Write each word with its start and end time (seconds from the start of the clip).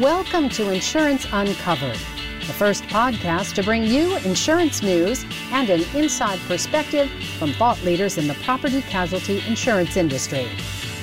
Welcome 0.00 0.48
to 0.50 0.70
Insurance 0.70 1.26
Uncovered, 1.30 1.98
the 2.46 2.54
first 2.54 2.84
podcast 2.84 3.52
to 3.56 3.62
bring 3.62 3.84
you 3.84 4.16
insurance 4.24 4.82
news 4.82 5.26
and 5.52 5.68
an 5.68 5.84
inside 5.94 6.38
perspective 6.48 7.10
from 7.38 7.52
thought 7.52 7.78
leaders 7.82 8.16
in 8.16 8.26
the 8.26 8.32
property 8.42 8.80
casualty 8.80 9.46
insurance 9.46 9.98
industry. 9.98 10.48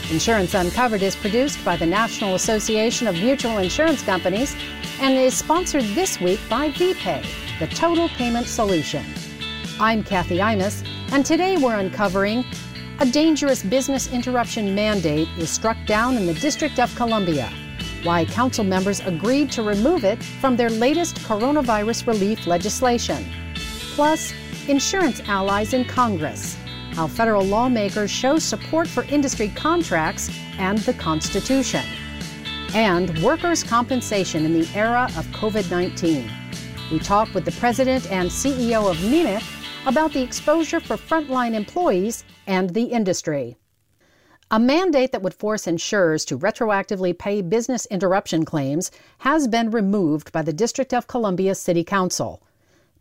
Insurance 0.09 0.55
Uncovered 0.55 1.04
is 1.04 1.15
produced 1.15 1.63
by 1.63 1.75
the 1.75 1.86
National 1.86 2.33
Association 2.33 3.05
of 3.05 3.13
Mutual 3.13 3.59
Insurance 3.59 4.01
Companies 4.01 4.55
and 5.00 5.14
is 5.14 5.37
sponsored 5.37 5.83
this 5.93 6.19
week 6.19 6.39
by 6.50 6.71
VPay, 6.71 7.23
the 7.59 7.68
total 7.68 8.09
payment 8.09 8.47
solution. 8.47 9.05
I'm 9.79 10.04
Kathy 10.04 10.37
Imus, 10.37 10.83
and 11.11 11.23
today 11.23 11.55
we're 11.55 11.75
uncovering 11.75 12.43
a 13.00 13.05
dangerous 13.05 13.61
business 13.61 14.11
interruption 14.11 14.73
mandate 14.73 15.27
is 15.37 15.51
struck 15.51 15.77
down 15.86 16.18
in 16.18 16.25
the 16.25 16.33
District 16.33 16.79
of 16.79 16.95
Columbia 16.95 17.54
why 18.04 18.25
council 18.25 18.64
members 18.64 19.00
agreed 19.01 19.51
to 19.51 19.64
remove 19.64 20.04
it 20.04 20.21
from 20.24 20.55
their 20.55 20.69
latest 20.69 21.18
coronavirus 21.19 22.07
relief 22.07 22.47
legislation. 22.47 23.25
Plus, 23.96 24.33
insurance 24.68 25.21
allies 25.28 25.74
in 25.74 25.86
Congress, 25.86 26.55
how 26.93 27.07
federal 27.07 27.43
lawmakers 27.43 28.10
show 28.10 28.38
support 28.39 28.88
for 28.88 29.04
industry 29.04 29.50
contracts 29.50 30.29
and 30.57 30.79
the 30.79 30.93
Constitution, 30.93 31.83
and 32.73 33.17
workers' 33.22 33.64
compensation 33.64 34.45
in 34.45 34.53
the 34.53 34.67
era 34.75 35.05
of 35.17 35.25
COVID 35.27 35.69
19. 35.69 36.30
We 36.91 37.00
talk 37.00 37.33
with 37.33 37.45
the 37.45 37.52
president 37.53 38.09
and 38.11 38.30
CEO 38.30 38.89
of 38.89 38.97
MEMIC 38.97 39.44
about 39.86 40.11
the 40.14 40.22
exposure 40.22 40.80
for 40.80 40.97
frontline 40.97 41.53
employees 41.53 42.23
and 42.45 42.69
the 42.69 42.83
industry. 42.83 43.58
A 44.50 44.61
mandate 44.61 45.11
that 45.11 45.22
would 45.22 45.33
force 45.33 45.67
insurers 45.67 46.23
to 46.23 46.39
retroactively 46.39 47.17
pay 47.17 47.41
business 47.41 47.85
interruption 47.88 48.45
claims 48.45 48.91
has 49.17 49.45
been 49.45 49.71
removed 49.71 50.31
by 50.31 50.41
the 50.41 50.53
District 50.53 50.94
of 50.94 51.05
Columbia 51.05 51.53
City 51.53 51.83
Council. 51.83 52.41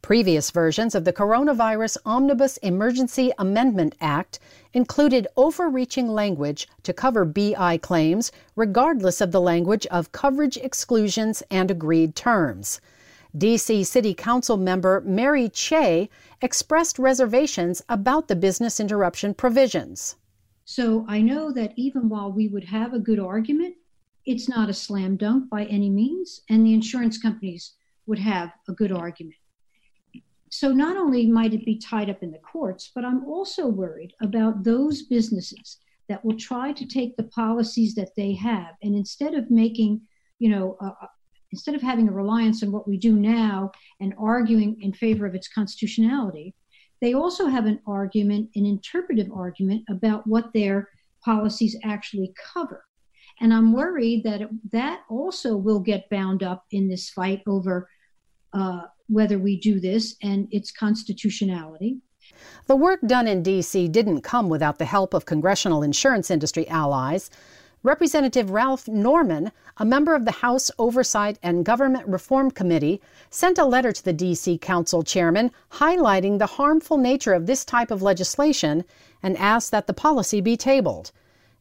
Previous 0.02 0.50
versions 0.50 0.96
of 0.96 1.04
the 1.04 1.12
Coronavirus 1.12 1.98
Omnibus 2.04 2.56
Emergency 2.56 3.30
Amendment 3.38 3.94
Act 4.00 4.40
included 4.72 5.28
overreaching 5.36 6.08
language 6.08 6.66
to 6.82 6.92
cover 6.92 7.24
BI 7.24 7.78
claims, 7.78 8.32
regardless 8.56 9.20
of 9.20 9.30
the 9.30 9.40
language 9.40 9.86
of 9.86 10.10
coverage 10.10 10.56
exclusions 10.56 11.44
and 11.48 11.70
agreed 11.70 12.16
terms. 12.16 12.80
DC 13.38 13.86
City 13.86 14.14
Council 14.14 14.56
member 14.56 15.00
Mary 15.02 15.48
Cheh 15.48 16.08
expressed 16.42 16.98
reservations 16.98 17.82
about 17.88 18.26
the 18.26 18.34
business 18.34 18.80
interruption 18.80 19.32
provisions. 19.32 20.16
So 20.66 21.06
I 21.08 21.22
know 21.22 21.52
that 21.52 21.72
even 21.76 22.08
while 22.08 22.32
we 22.32 22.48
would 22.48 22.64
have 22.64 22.92
a 22.92 22.98
good 22.98 23.20
argument, 23.20 23.76
it's 24.26 24.48
not 24.48 24.68
a 24.68 24.74
slam 24.74 25.16
dunk 25.16 25.48
by 25.48 25.64
any 25.66 25.88
means, 25.88 26.42
and 26.50 26.66
the 26.66 26.74
insurance 26.74 27.18
companies 27.18 27.74
would 28.06 28.18
have 28.18 28.50
a 28.68 28.72
good 28.72 28.90
argument. 28.90 29.36
So 30.50 30.72
not 30.72 30.96
only 30.96 31.26
might 31.26 31.54
it 31.54 31.64
be 31.64 31.78
tied 31.78 32.10
up 32.10 32.20
in 32.24 32.32
the 32.32 32.38
courts, 32.38 32.90
but 32.92 33.04
I'm 33.04 33.24
also 33.26 33.68
worried 33.68 34.12
about 34.20 34.64
those 34.64 35.02
businesses 35.02 35.78
that 36.08 36.24
will 36.24 36.36
try 36.36 36.72
to 36.72 36.84
take 36.84 37.16
the 37.16 37.24
policies 37.24 37.94
that 37.94 38.16
they 38.16 38.34
have 38.34 38.74
and 38.82 38.96
instead 38.96 39.34
of 39.34 39.50
making, 39.52 40.00
you 40.40 40.48
know, 40.48 40.76
uh, 40.80 41.06
instead 41.52 41.76
of 41.76 41.82
having 41.82 42.08
a 42.08 42.12
reliance 42.12 42.64
on 42.64 42.72
what 42.72 42.88
we 42.88 42.96
do 42.96 43.14
now 43.14 43.70
and 44.00 44.14
arguing 44.18 44.76
in 44.82 44.92
favor 44.92 45.26
of 45.26 45.36
its 45.36 45.46
constitutionality, 45.46 46.54
they 47.00 47.14
also 47.14 47.46
have 47.46 47.66
an 47.66 47.80
argument, 47.86 48.50
an 48.54 48.66
interpretive 48.66 49.30
argument 49.32 49.84
about 49.88 50.26
what 50.26 50.52
their 50.52 50.88
policies 51.24 51.76
actually 51.84 52.32
cover. 52.52 52.84
And 53.40 53.52
I'm 53.52 53.72
worried 53.72 54.24
that 54.24 54.42
it, 54.42 54.48
that 54.72 55.02
also 55.10 55.56
will 55.56 55.80
get 55.80 56.08
bound 56.08 56.42
up 56.42 56.64
in 56.70 56.88
this 56.88 57.10
fight 57.10 57.42
over 57.46 57.88
uh, 58.52 58.82
whether 59.08 59.38
we 59.38 59.60
do 59.60 59.78
this 59.78 60.16
and 60.22 60.48
its 60.50 60.72
constitutionality. 60.72 61.98
The 62.66 62.76
work 62.76 63.00
done 63.06 63.28
in 63.28 63.42
D.C. 63.42 63.88
didn't 63.88 64.22
come 64.22 64.48
without 64.48 64.78
the 64.78 64.84
help 64.84 65.14
of 65.14 65.26
congressional 65.26 65.82
insurance 65.82 66.30
industry 66.30 66.66
allies. 66.68 67.30
Representative 67.86 68.50
Ralph 68.50 68.88
Norman, 68.88 69.52
a 69.76 69.84
member 69.84 70.16
of 70.16 70.24
the 70.24 70.42
House 70.42 70.72
Oversight 70.76 71.38
and 71.40 71.64
Government 71.64 72.04
Reform 72.08 72.50
Committee, 72.50 73.00
sent 73.30 73.58
a 73.58 73.64
letter 73.64 73.92
to 73.92 74.04
the 74.04 74.12
D.C. 74.12 74.58
Council 74.58 75.04
chairman 75.04 75.52
highlighting 75.74 76.40
the 76.40 76.46
harmful 76.58 76.98
nature 76.98 77.32
of 77.32 77.46
this 77.46 77.64
type 77.64 77.92
of 77.92 78.02
legislation 78.02 78.84
and 79.22 79.36
asked 79.36 79.70
that 79.70 79.86
the 79.86 79.94
policy 79.94 80.40
be 80.40 80.56
tabled. 80.56 81.12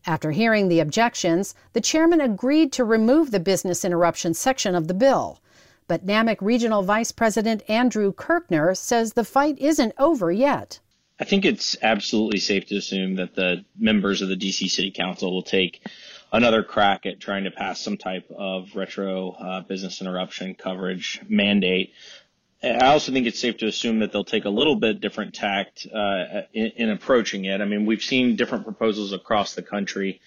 After 0.08 0.32
hearing 0.32 0.68
the 0.68 0.80
objections, 0.80 1.54
the 1.74 1.80
chairman 1.80 2.22
agreed 2.22 2.74
to 2.74 2.84
remove 2.84 3.30
the 3.30 3.40
business 3.40 3.86
interruption 3.86 4.34
section 4.34 4.74
of 4.74 4.88
the 4.88 4.96
bill. 4.96 5.40
But 5.88 6.08
NAMIC 6.08 6.38
Regional 6.42 6.82
Vice 6.82 7.12
President 7.12 7.62
Andrew 7.70 8.12
Kirkner 8.12 8.74
says 8.74 9.14
the 9.14 9.26
fight 9.26 9.60
isn't 9.60 9.94
over 10.00 10.32
yet. 10.32 10.80
I 11.20 11.24
think 11.24 11.46
it's 11.46 11.78
absolutely 11.82 12.40
safe 12.40 12.66
to 12.68 12.76
assume 12.76 13.16
that 13.16 13.36
the 13.36 13.64
members 13.78 14.22
of 14.22 14.28
the 14.28 14.36
DC 14.36 14.70
City 14.70 14.92
Council 14.92 15.32
will 15.32 15.44
take 15.44 15.82
another 16.36 16.64
crack 16.64 17.06
at 17.06 17.20
trying 17.20 17.46
to 17.46 17.52
pass 17.52 17.80
some 17.80 17.98
type 17.98 18.30
of 18.36 18.76
retro 18.76 19.32
uh, 19.32 19.62
business 19.62 20.02
interruption 20.02 20.54
coverage 20.54 21.22
mandate. 21.30 21.94
I 22.62 22.88
also 22.88 23.12
think 23.12 23.26
it's 23.28 23.40
safe 23.40 23.58
to 23.58 23.68
assume 23.68 24.00
that 24.00 24.12
they'll 24.12 24.26
take 24.26 24.46
a 24.46 24.50
little 24.50 24.76
bit 24.76 25.00
different 25.00 25.34
tact 25.34 25.88
uh, 25.94 26.42
in, 26.54 26.72
in, 26.76 26.90
approaching 26.90 27.46
it. 27.46 27.62
I 27.62 27.66
mean, 27.66 27.86
we've 27.86 28.02
seen 28.02 28.36
different 28.36 28.66
proposals 28.66 29.14
across 29.14 29.54
the 29.54 29.62
country. 29.62 30.20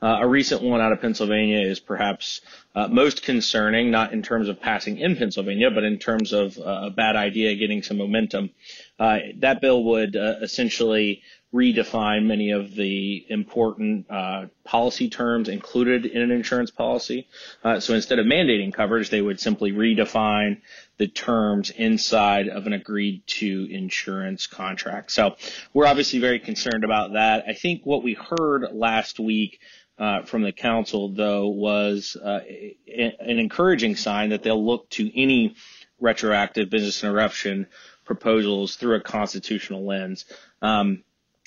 Uh, 0.00 0.18
a 0.20 0.28
recent 0.28 0.62
one 0.62 0.80
out 0.80 0.92
of 0.92 1.00
Pennsylvania 1.00 1.60
is 1.60 1.80
perhaps 1.80 2.42
uh, 2.74 2.86
most 2.86 3.22
concerning, 3.22 3.90
not 3.90 4.12
in 4.12 4.22
terms 4.22 4.48
of 4.48 4.60
passing 4.60 4.98
in 4.98 5.16
Pennsylvania, 5.16 5.70
but 5.70 5.84
in 5.84 5.98
terms 5.98 6.32
of 6.32 6.58
uh, 6.58 6.82
a 6.84 6.90
bad 6.90 7.16
idea 7.16 7.56
getting 7.56 7.82
some 7.82 7.96
momentum. 7.96 8.50
Uh, 8.98 9.18
that 9.38 9.60
bill 9.60 9.82
would 9.82 10.14
essentially 10.16 11.22
redefine 11.56 12.26
many 12.26 12.50
of 12.50 12.74
the 12.74 13.24
important 13.30 14.06
uh, 14.10 14.46
policy 14.64 15.08
terms 15.08 15.48
included 15.48 16.04
in 16.04 16.20
an 16.20 16.30
insurance 16.30 16.70
policy. 16.70 17.26
Uh, 17.64 17.80
so 17.80 17.94
instead 17.94 18.18
of 18.18 18.26
mandating 18.26 18.72
coverage, 18.72 19.08
they 19.08 19.22
would 19.22 19.40
simply 19.40 19.72
redefine 19.72 20.60
the 20.98 21.08
terms 21.08 21.70
inside 21.70 22.48
of 22.48 22.66
an 22.66 22.74
agreed 22.74 23.26
to 23.26 23.66
insurance 23.70 24.46
contract. 24.46 25.10
So 25.10 25.36
we're 25.72 25.86
obviously 25.86 26.18
very 26.18 26.38
concerned 26.38 26.84
about 26.84 27.14
that. 27.14 27.44
I 27.48 27.54
think 27.54 27.84
what 27.84 28.02
we 28.02 28.14
heard 28.14 28.68
last 28.72 29.18
week 29.18 29.58
uh, 29.98 30.22
from 30.22 30.42
the 30.42 30.52
council, 30.52 31.08
though, 31.08 31.48
was 31.48 32.16
uh, 32.22 32.40
an 32.86 33.38
encouraging 33.38 33.96
sign 33.96 34.28
that 34.30 34.42
they'll 34.42 34.64
look 34.64 34.90
to 34.90 35.10
any 35.18 35.56
retroactive 35.98 36.68
business 36.68 37.02
interruption 37.02 37.66
proposals 38.04 38.76
through 38.76 38.96
a 38.96 39.00
constitutional 39.00 39.86
lens. 39.86 40.26
Um, 40.60 41.02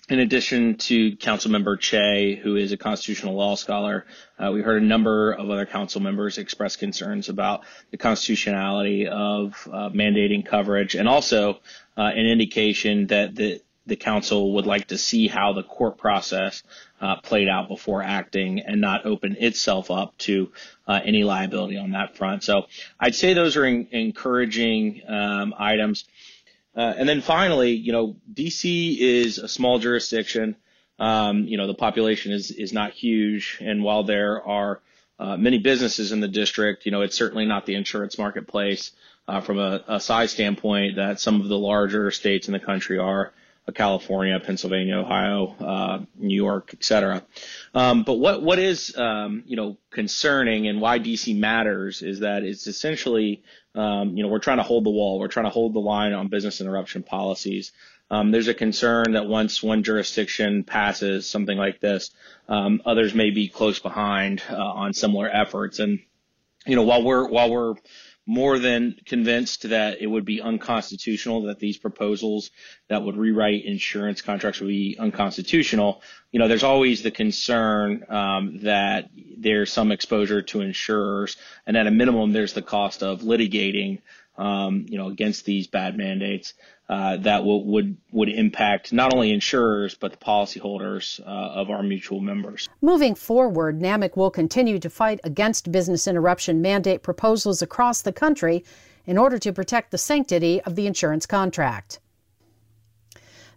in 0.10 0.20
addition 0.20 0.76
to 0.76 1.16
Councilmember 1.18 1.80
Cheh, 1.80 2.36
who 2.42 2.56
is 2.56 2.72
a 2.72 2.78
constitutional 2.78 3.36
law 3.36 3.56
scholar, 3.56 4.06
uh, 4.40 4.52
we 4.52 4.62
heard 4.62 4.82
a 4.82 4.86
number 4.86 5.32
of 5.32 5.50
other 5.50 5.68
council 5.68 6.02
members 6.02 6.40
express 6.40 6.76
concerns 6.76 7.30
about 7.30 7.64
the 7.92 7.98
constitutionality 7.98 9.08
of 9.08 9.68
uh, 9.72 9.90
mandating 9.90 10.44
coverage 10.44 10.96
and 10.96 11.08
also 11.08 11.60
uh, 11.96 12.02
an 12.02 12.26
indication 12.26 13.06
that 13.08 13.36
the, 13.36 13.62
the 13.86 13.96
council 13.96 14.54
would 14.56 14.66
like 14.66 14.88
to 14.88 14.98
see 14.98 15.28
how 15.28 15.54
the 15.54 15.64
court 15.64 16.00
process 16.00 16.64
uh, 17.02 17.18
played 17.18 17.48
out 17.48 17.68
before 17.68 18.02
acting 18.02 18.60
and 18.62 18.82
not 18.82 19.06
open 19.06 19.36
itself 19.40 19.92
up 19.92 20.18
to 20.18 20.52
uh, 20.88 21.00
any 21.04 21.24
liability 21.24 21.78
on 21.78 21.92
that 21.92 22.18
front. 22.18 22.44
So 22.44 22.66
I'd 23.00 23.16
say 23.16 23.34
those 23.34 23.56
are 23.58 23.66
in, 23.66 23.88
encouraging 23.92 25.02
um, 25.08 25.54
items. 25.58 26.06
Uh, 26.80 26.94
and 26.98 27.10
then 27.10 27.20
finally, 27.20 27.72
you 27.72 27.92
know, 27.92 28.16
DC 28.34 28.98
is 28.98 29.38
a 29.38 29.50
small 29.50 29.80
jurisdiction. 29.80 30.56
Um, 30.98 31.44
you 31.44 31.58
know, 31.58 31.68
the 31.68 31.74
population 31.74 32.32
is 32.32 32.52
is 32.52 32.72
not 32.72 32.94
huge, 32.94 33.58
and 33.60 33.84
while 33.84 34.04
there 34.04 34.42
are 34.48 34.80
uh, 35.20 35.36
many 35.36 35.58
businesses 35.58 36.14
in 36.14 36.22
the 36.22 36.30
district, 36.30 36.86
you 36.86 36.94
know, 36.94 37.02
it's 37.02 37.18
certainly 37.18 37.46
not 37.46 37.66
the 37.66 37.76
insurance 37.76 38.18
marketplace 38.18 38.94
uh, 39.28 39.42
from 39.42 39.60
a, 39.60 39.84
a, 39.90 40.00
size 40.00 40.32
standpoint 40.32 40.96
that 40.96 41.20
some 41.20 41.42
of 41.42 41.50
the 41.50 41.58
larger 41.58 42.12
states 42.12 42.48
in 42.48 42.54
the 42.54 42.60
country 42.62 42.98
are. 42.98 43.34
Uh, 43.68 43.74
California, 43.74 44.40
Pennsylvania, 44.40 45.00
Ohio, 45.00 45.56
uh, 45.60 46.00
York, 46.50 46.72
et 46.74 46.84
cetera. 46.84 47.24
Um, 47.74 48.04
but 48.04 48.16
what 48.16 48.42
what 48.42 48.60
is 48.60 48.96
um, 48.98 49.44
you 49.46 49.56
know 49.56 49.78
concerning 49.92 50.68
and 50.68 50.82
why 50.82 51.00
DC 51.00 51.38
matters 51.38 52.02
is 52.02 52.20
that 52.20 52.44
it's 52.44 52.68
essentially 52.68 53.44
um, 53.76 54.18
you 54.18 54.24
know 54.24 54.30
we're 54.30 54.40
trying 54.40 54.58
to 54.58 54.64
hold 54.64 54.86
the 54.86 54.90
wall, 54.90 55.20
we're 55.20 55.28
trying 55.28 55.46
to 55.46 55.52
hold 55.52 55.74
the 55.74 55.80
line 55.80 56.14
on 56.14 56.28
business 56.28 56.62
interruption 56.62 57.04
policies. 57.04 57.72
Um, 58.12 58.32
there's 58.32 58.48
a 58.48 58.56
concern 58.56 59.14
that 59.14 59.28
once 59.28 59.62
one 59.62 59.84
jurisdiction 59.84 60.64
passes 60.64 61.30
something 61.30 61.58
like 61.58 61.80
this, 61.80 62.10
um, 62.48 62.82
others 62.84 63.14
may 63.14 63.30
be 63.30 63.48
close 63.48 63.80
behind 63.80 64.42
uh, 64.50 64.56
on 64.56 64.94
similar 64.94 65.30
efforts. 65.30 65.78
And 65.80 66.00
you 66.66 66.76
know 66.76 66.84
while 66.84 67.04
we're 67.04 67.28
while 67.28 67.50
we're 67.52 67.76
more 68.30 68.60
than 68.60 68.96
convinced 69.08 69.68
that 69.70 70.04
it 70.04 70.06
would 70.06 70.24
be 70.24 70.40
unconstitutional 70.40 71.42
that 71.42 71.58
these 71.58 71.80
proposals 71.80 72.52
that 72.88 73.02
would 73.02 73.18
rewrite 73.18 73.66
insurance 73.66 74.22
contracts 74.22 74.60
would 74.60 74.68
be 74.68 74.96
unconstitutional. 75.00 76.04
You 76.32 76.38
know, 76.38 76.48
there's 76.48 76.62
always 76.62 77.02
the 77.02 77.10
concern 77.10 78.06
um, 78.08 78.60
that 78.66 79.10
there's 79.36 79.74
some 79.74 79.92
exposure 79.92 80.44
to 80.44 80.62
insurers, 80.62 81.38
and 81.66 81.76
at 81.76 81.88
a 81.88 81.92
minimum, 81.92 82.32
there's 82.32 82.54
the 82.54 82.62
cost 82.62 83.02
of 83.02 83.22
litigating 83.22 84.04
um, 84.38 84.86
you 84.88 85.00
know, 85.00 85.08
against 85.08 85.46
these 85.46 85.66
bad 85.66 85.98
mandates 85.98 86.54
uh, 86.90 87.18
that 87.18 87.46
would 87.46 87.96
would 88.12 88.30
impact 88.30 88.92
not 88.92 89.14
only 89.14 89.32
insurers 89.32 89.94
but 89.94 90.12
the 90.12 90.18
policyholders 90.18 91.20
uh, 91.22 91.24
of 91.24 91.70
our 91.70 91.84
mutual 91.84 92.20
members. 92.20 92.68
Moving 92.82 93.14
forward, 93.14 93.80
NAMIC 93.80 94.18
will 94.18 94.32
continue 94.32 94.80
to 94.80 94.90
fight 94.90 95.20
against 95.24 95.72
business 95.72 96.08
interruption 96.08 96.64
mandate 96.64 97.04
proposals 97.04 97.62
across 97.62 98.02
the 98.02 98.12
country 98.12 98.66
in 99.06 99.20
order 99.20 99.38
to 99.38 99.54
protect 99.54 99.92
the 99.92 100.00
sanctity 100.00 100.62
of 100.62 100.76
the 100.76 100.88
insurance 100.88 101.28
contract. 101.28 102.00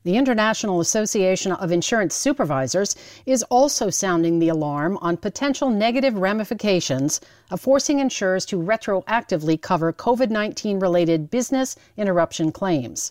The 0.04 0.16
International 0.16 0.80
Association 0.80 1.52
of 1.52 1.70
Insurance 1.70 2.14
Supervisors 2.14 2.96
is 3.24 3.44
also 3.44 3.88
sounding 3.88 4.40
the 4.40 4.48
alarm 4.48 4.98
on 5.00 5.16
potential 5.16 5.70
negative 5.70 6.16
ramifications 6.16 7.20
of 7.50 7.60
forcing 7.60 8.00
insurers 8.00 8.44
to 8.46 8.58
retroactively 8.58 9.62
cover 9.62 9.92
COVID 9.92 10.28
19 10.28 10.80
related 10.80 11.30
business 11.30 11.76
interruption 11.96 12.52
claims. 12.52 13.10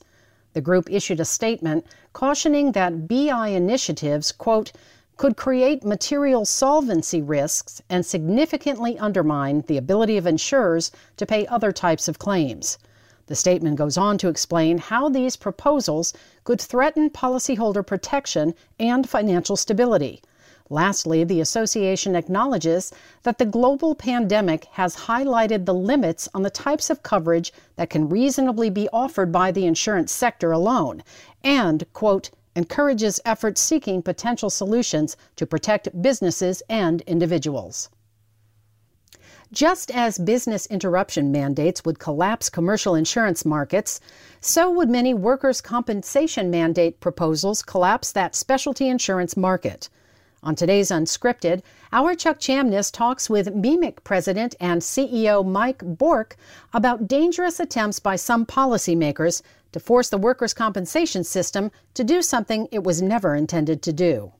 The 0.54 0.62
group 0.62 0.92
issued 0.92 1.20
a 1.20 1.26
statement 1.26 1.86
cautioning 2.14 2.74
that 2.74 3.08
BI 3.08 3.48
initiatives, 3.48 4.32
quote, 4.32 4.72
could 5.18 5.38
create 5.38 5.84
material 5.84 6.46
solvency 6.46 7.22
risks 7.22 7.82
and 7.90 8.06
significantly 8.06 8.98
undermine 8.98 9.64
the 9.68 9.78
ability 9.78 10.18
of 10.18 10.26
insurers 10.26 10.92
to 11.18 11.26
pay 11.26 11.46
other 11.48 11.72
types 11.72 12.08
of 12.08 12.20
claims. 12.20 12.78
The 13.28 13.36
statement 13.36 13.78
goes 13.78 13.98
on 13.98 14.18
to 14.18 14.28
explain 14.28 14.78
how 14.80 15.08
these 15.08 15.38
proposals 15.38 16.14
could 16.44 16.60
threaten 16.60 17.10
policyholder 17.10 17.86
protection 17.86 18.56
and 18.80 19.08
financial 19.08 19.56
stability. 19.56 20.22
Lastly, 20.72 21.26
the 21.26 21.42
association 21.42 22.16
acknowledges 22.16 22.94
that 23.24 23.38
the 23.38 23.46
global 23.46 23.94
pandemic 23.94 24.64
has 24.72 24.96
highlighted 24.96 25.66
the 25.66 25.74
limits 25.74 26.30
on 26.34 26.44
the 26.44 26.50
types 26.50 26.90
of 26.90 27.04
coverage 27.04 27.52
that 27.76 27.90
can 27.90 28.08
reasonably 28.08 28.70
be 28.70 28.88
offered 28.94 29.34
by 29.34 29.52
the 29.52 29.66
insurance 29.66 30.14
sector 30.14 30.54
alone 30.54 31.04
and, 31.44 31.84
quote, 31.92 32.30
encourages 32.56 33.20
efforts 33.26 33.60
seeking 33.60 34.02
potential 34.02 34.50
solutions 34.50 35.18
to 35.36 35.46
protect 35.46 36.02
businesses 36.02 36.64
and 36.70 37.02
individuals. 37.02 37.90
Just 39.52 39.92
as 39.92 40.18
business 40.18 40.68
interruption 40.68 41.34
mandates 41.34 41.84
would 41.84 42.00
collapse 42.00 42.50
commercial 42.50 42.96
insurance 42.96 43.44
markets, 43.44 44.00
so 44.40 44.72
would 44.72 44.90
many 44.90 45.14
workers' 45.14 45.60
compensation 45.60 46.50
mandate 46.50 47.02
proposals 47.02 47.62
collapse 47.62 48.14
that 48.14 48.36
specialty 48.36 48.88
insurance 48.88 49.36
market. 49.36 49.90
On 50.44 50.56
today's 50.56 50.90
Unscripted, 50.90 51.62
our 51.94 52.16
Chuck 52.16 52.40
Chamness 52.40 52.92
talks 52.92 53.30
with 53.30 53.54
MEMIC 53.54 54.04
President 54.04 54.56
and 54.60 54.82
CEO 54.82 55.46
Mike 55.46 55.84
Bourque 55.84 56.36
about 56.74 57.08
dangerous 57.08 57.60
attempts 57.60 58.00
by 58.00 58.16
some 58.16 58.48
policymakers 58.48 59.44
to 59.72 59.80
force 59.80 60.10
the 60.10 60.18
workers' 60.18 60.56
compensation 60.56 61.24
system 61.24 61.70
to 61.94 62.04
do 62.04 62.24
something 62.24 62.68
it 62.72 62.84
was 62.84 63.04
never 63.04 63.36
intended 63.36 63.84
to 63.84 63.94
do. 63.94 64.34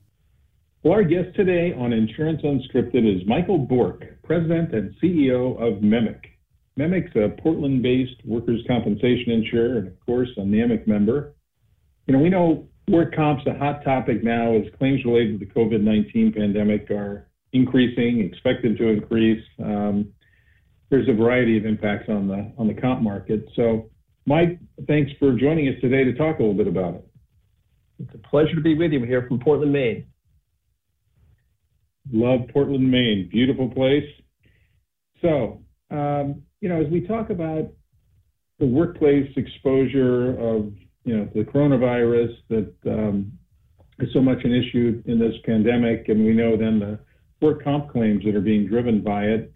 Well, 0.82 0.94
our 0.94 1.04
guest 1.04 1.36
today 1.36 1.72
on 1.72 1.92
Insurance 1.92 2.42
Unscripted 2.42 3.06
is 3.06 3.24
Michael 3.28 3.58
Bourque, 3.58 4.20
President 4.24 4.74
and 4.74 4.92
CEO 5.00 5.54
of 5.62 5.84
MEMIC. 5.84 6.18
MEMIC's 6.76 7.14
a 7.14 7.40
Portland-based 7.40 8.24
workers' 8.24 8.64
compensation 8.66 9.30
insurer 9.30 9.78
and, 9.78 9.86
of 9.86 10.00
course, 10.04 10.30
a 10.36 10.40
NAMIC 10.40 10.88
member. 10.88 11.36
You 12.08 12.14
know, 12.14 12.20
we 12.20 12.28
know 12.28 12.66
work 12.88 13.14
comp's 13.14 13.46
a 13.46 13.54
hot 13.54 13.84
topic 13.84 14.22
now 14.22 14.54
as 14.54 14.64
claims 14.78 15.04
related 15.04 15.38
to 15.38 15.46
the 15.46 15.52
COVID-19 15.52 16.34
pandemic 16.34 16.90
are 16.90 17.28
increasing, 17.52 18.20
expected 18.20 18.76
to 18.78 18.88
increase. 18.88 19.42
Um, 19.62 20.12
there's 20.90 21.08
a 21.08 21.12
variety 21.12 21.56
of 21.56 21.64
impacts 21.64 22.08
on 22.08 22.28
the 22.28 22.52
on 22.58 22.68
the 22.68 22.74
comp 22.74 23.00
market. 23.00 23.48
So, 23.56 23.90
Mike, 24.26 24.58
thanks 24.86 25.10
for 25.18 25.32
joining 25.32 25.68
us 25.68 25.80
today 25.80 26.04
to 26.04 26.12
talk 26.12 26.38
a 26.38 26.42
little 26.42 26.56
bit 26.56 26.68
about 26.68 26.96
it. 26.96 27.08
It's 27.98 28.14
a 28.14 28.28
pleasure 28.28 28.54
to 28.54 28.60
be 28.60 28.74
with 28.74 28.92
you. 28.92 29.02
Here 29.04 29.24
from 29.26 29.40
Portland, 29.40 29.72
Maine. 29.72 30.06
Love 32.12 32.40
Portland, 32.52 32.90
Maine. 32.90 33.28
Beautiful 33.30 33.70
place. 33.70 34.08
So, 35.22 35.62
um, 35.90 36.42
you 36.60 36.68
know, 36.68 36.80
as 36.80 36.90
we 36.90 37.06
talk 37.06 37.30
about 37.30 37.72
the 38.58 38.66
workplace 38.66 39.30
exposure 39.36 40.38
of, 40.38 40.72
you 41.04 41.16
know, 41.16 41.28
the 41.34 41.42
coronavirus 41.42 42.34
that 42.48 42.74
um, 42.86 43.32
is 43.98 44.08
so 44.12 44.20
much 44.20 44.38
an 44.44 44.52
issue 44.52 45.02
in 45.06 45.18
this 45.18 45.34
pandemic, 45.44 46.08
and 46.08 46.24
we 46.24 46.32
know 46.32 46.56
then 46.56 46.78
the 46.78 46.98
work 47.40 47.64
comp 47.64 47.90
claims 47.90 48.24
that 48.24 48.34
are 48.34 48.40
being 48.40 48.66
driven 48.66 49.00
by 49.02 49.24
it. 49.24 49.52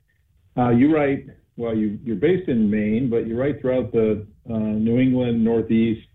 Uh, 0.57 0.71
you 0.71 0.95
write, 0.95 1.27
well, 1.57 1.77
you, 1.77 1.99
you're 2.03 2.17
based 2.17 2.49
in 2.49 2.71
Maine, 2.71 3.09
but 3.09 3.27
you 3.27 3.39
write 3.39 3.61
throughout 3.61 3.93
the 3.93 4.27
uh, 4.49 4.59
New 4.59 4.99
England, 4.99 5.45
Northeast, 5.45 6.07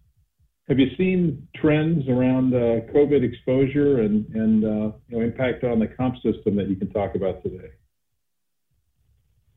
have 0.72 0.80
you 0.80 0.88
seen 0.98 1.48
trends 1.56 2.08
around 2.08 2.54
uh, 2.54 2.80
COVID 2.94 3.24
exposure 3.24 4.02
and, 4.02 4.26
and 4.34 4.64
uh, 4.64 4.96
you 5.10 5.18
know, 5.18 5.22
impact 5.22 5.66
on 5.66 5.80
the 5.80 5.88
comp 5.88 6.16
system 6.24 6.56
that 6.56 6.70
you 6.70 6.78
can 6.78 6.90
talk 6.92 7.16
about 7.16 7.44
today? 7.44 7.72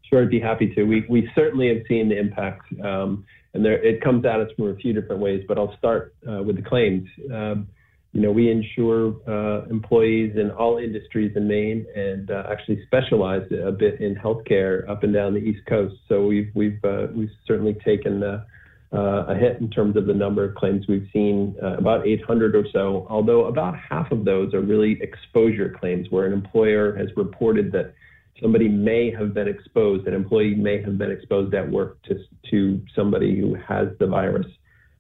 Sure, 0.03 0.23
I'd 0.23 0.31
be 0.31 0.41
happy 0.41 0.75
to. 0.75 0.83
We, 0.83 1.07
we 1.09 1.31
certainly 1.37 1.69
have 1.69 1.85
seen 1.89 2.09
the 2.09 2.19
impact, 2.19 2.67
um, 2.83 3.25
and 3.55 3.65
there, 3.65 3.83
it 3.83 4.03
comes 4.03 4.25
at 4.25 4.41
us 4.41 4.51
from 4.57 4.69
a 4.69 4.77
few 4.77 4.93
different 4.93 5.23
ways, 5.23 5.45
but 5.47 5.59
I'll 5.59 5.77
start 5.79 6.15
uh, 6.29 6.43
with 6.43 6.57
the 6.57 6.63
claims. 6.63 7.09
Um, 7.33 7.69
you 8.13 8.21
know, 8.21 8.31
we 8.31 8.51
insure 8.51 9.15
uh, 9.29 9.67
employees 9.67 10.37
in 10.37 10.51
all 10.51 10.79
industries 10.79 11.33
in 11.37 11.49
Maine 11.49 11.87
and 11.97 12.31
uh, 12.31 12.45
actually 12.49 12.85
specialize 12.87 13.43
a 13.51 13.73
bit 13.73 14.01
in 14.01 14.15
healthcare 14.15 14.89
up 14.89 15.03
and 15.03 15.13
down 15.13 15.35
the 15.35 15.41
East 15.41 15.67
Coast. 15.67 15.95
So 16.09 16.27
we've, 16.27 16.51
we've, 16.55 16.85
uh, 16.85 17.09
we've 17.15 17.31
certainly 17.47 17.75
taken 17.85 18.23
uh, 18.23 18.45
a 18.93 19.35
hit 19.35 19.61
in 19.61 19.69
terms 19.71 19.97
of 19.97 20.07
the 20.07 20.15
number 20.15 20.45
of 20.45 20.55
claims 20.55 20.87
we've 20.89 21.09
seen, 21.13 21.57
uh, 21.63 21.77
about 21.77 22.07
800 22.07 22.55
or 22.55 22.65
so, 22.73 23.07
although 23.11 23.47
about 23.47 23.75
half 23.77 24.13
of 24.13 24.25
those 24.25 24.55
are 24.55 24.61
really 24.61 24.99
exposure 25.01 25.75
claims 25.81 26.07
where 26.11 26.27
an 26.27 26.33
employer 26.33 26.95
has 26.97 27.09
reported 27.17 27.73
that 27.73 27.95
somebody 28.41 28.69
may 28.69 29.11
have 29.11 29.35
been 29.35 29.49
exposed, 29.49 30.07
an 30.07 30.15
employee 30.15 30.55
may 30.55 30.83
have 30.83 30.99
been 30.99 31.11
exposed 31.11 31.55
at 31.55 31.71
work 31.71 32.03
to, 32.05 32.17
to 32.51 32.81
somebody 32.95 33.39
who 33.39 33.55
has 33.55 33.89
the 33.99 34.07
virus. 34.07 34.47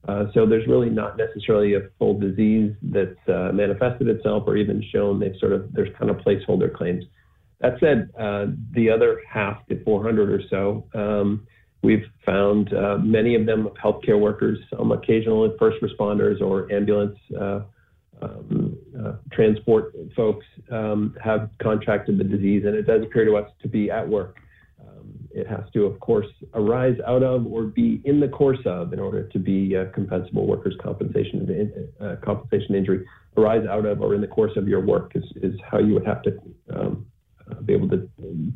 Uh, 0.06 0.26
so 0.34 0.46
there's 0.46 0.66
really 0.66 0.90
not 0.90 1.16
necessarily 1.16 1.74
a 1.74 1.80
full 1.98 2.18
disease 2.18 2.74
that's 2.82 3.28
uh, 3.28 3.50
manifested 3.52 4.08
itself 4.08 4.44
or 4.46 4.56
even 4.56 4.82
shown. 4.92 5.18
They've 5.18 5.36
sort 5.40 5.52
of, 5.52 5.72
there's 5.72 5.94
kind 5.98 6.10
of 6.10 6.18
placeholder 6.18 6.72
claims. 6.72 7.04
That 7.60 7.80
said, 7.80 8.10
uh, 8.18 8.46
the 8.72 8.90
other 8.90 9.22
half, 9.28 9.66
the 9.68 9.80
400 9.84 10.30
or 10.30 10.42
so, 10.50 10.86
um, 10.94 11.46
We've 11.84 12.06
found 12.24 12.72
uh, 12.72 12.96
many 12.96 13.34
of 13.34 13.44
them 13.44 13.66
of 13.66 13.74
healthcare 13.74 14.18
workers, 14.18 14.58
some 14.74 14.90
occasional 14.90 15.54
first 15.58 15.82
responders 15.82 16.40
or 16.40 16.72
ambulance 16.72 17.18
uh, 17.38 17.60
um, 18.24 18.78
uh, 18.98 19.12
transport 19.32 19.94
folks 20.16 20.46
um, 20.70 21.16
have 21.22 21.50
contracted 21.62 22.18
the 22.18 22.24
disease, 22.24 22.64
and 22.66 22.74
it 22.74 22.82
does 22.82 23.02
appear 23.02 23.24
to 23.24 23.36
us 23.36 23.50
to 23.62 23.68
be 23.68 23.90
at 23.90 24.08
work. 24.08 24.36
Um, 24.80 25.28
it 25.32 25.46
has 25.46 25.64
to, 25.74 25.84
of 25.84 26.00
course, 26.00 26.26
arise 26.54 26.96
out 27.06 27.22
of 27.22 27.46
or 27.46 27.64
be 27.64 28.00
in 28.04 28.20
the 28.20 28.28
course 28.28 28.64
of 28.64 28.92
in 28.92 28.98
order 28.98 29.28
to 29.28 29.38
be 29.38 29.70
compensable 29.96 30.46
workers' 30.46 30.76
compensation 30.82 31.92
uh, 32.00 32.16
compensation 32.24 32.74
injury. 32.74 33.06
Arise 33.36 33.66
out 33.68 33.84
of 33.84 34.00
or 34.00 34.14
in 34.14 34.20
the 34.20 34.28
course 34.28 34.52
of 34.56 34.68
your 34.68 34.80
work 34.80 35.12
is, 35.16 35.24
is 35.42 35.54
how 35.68 35.78
you 35.78 35.94
would 35.94 36.06
have 36.06 36.22
to 36.22 36.40
um, 36.72 37.06
uh, 37.50 37.60
be 37.60 37.74
able 37.74 37.88
to 37.88 38.08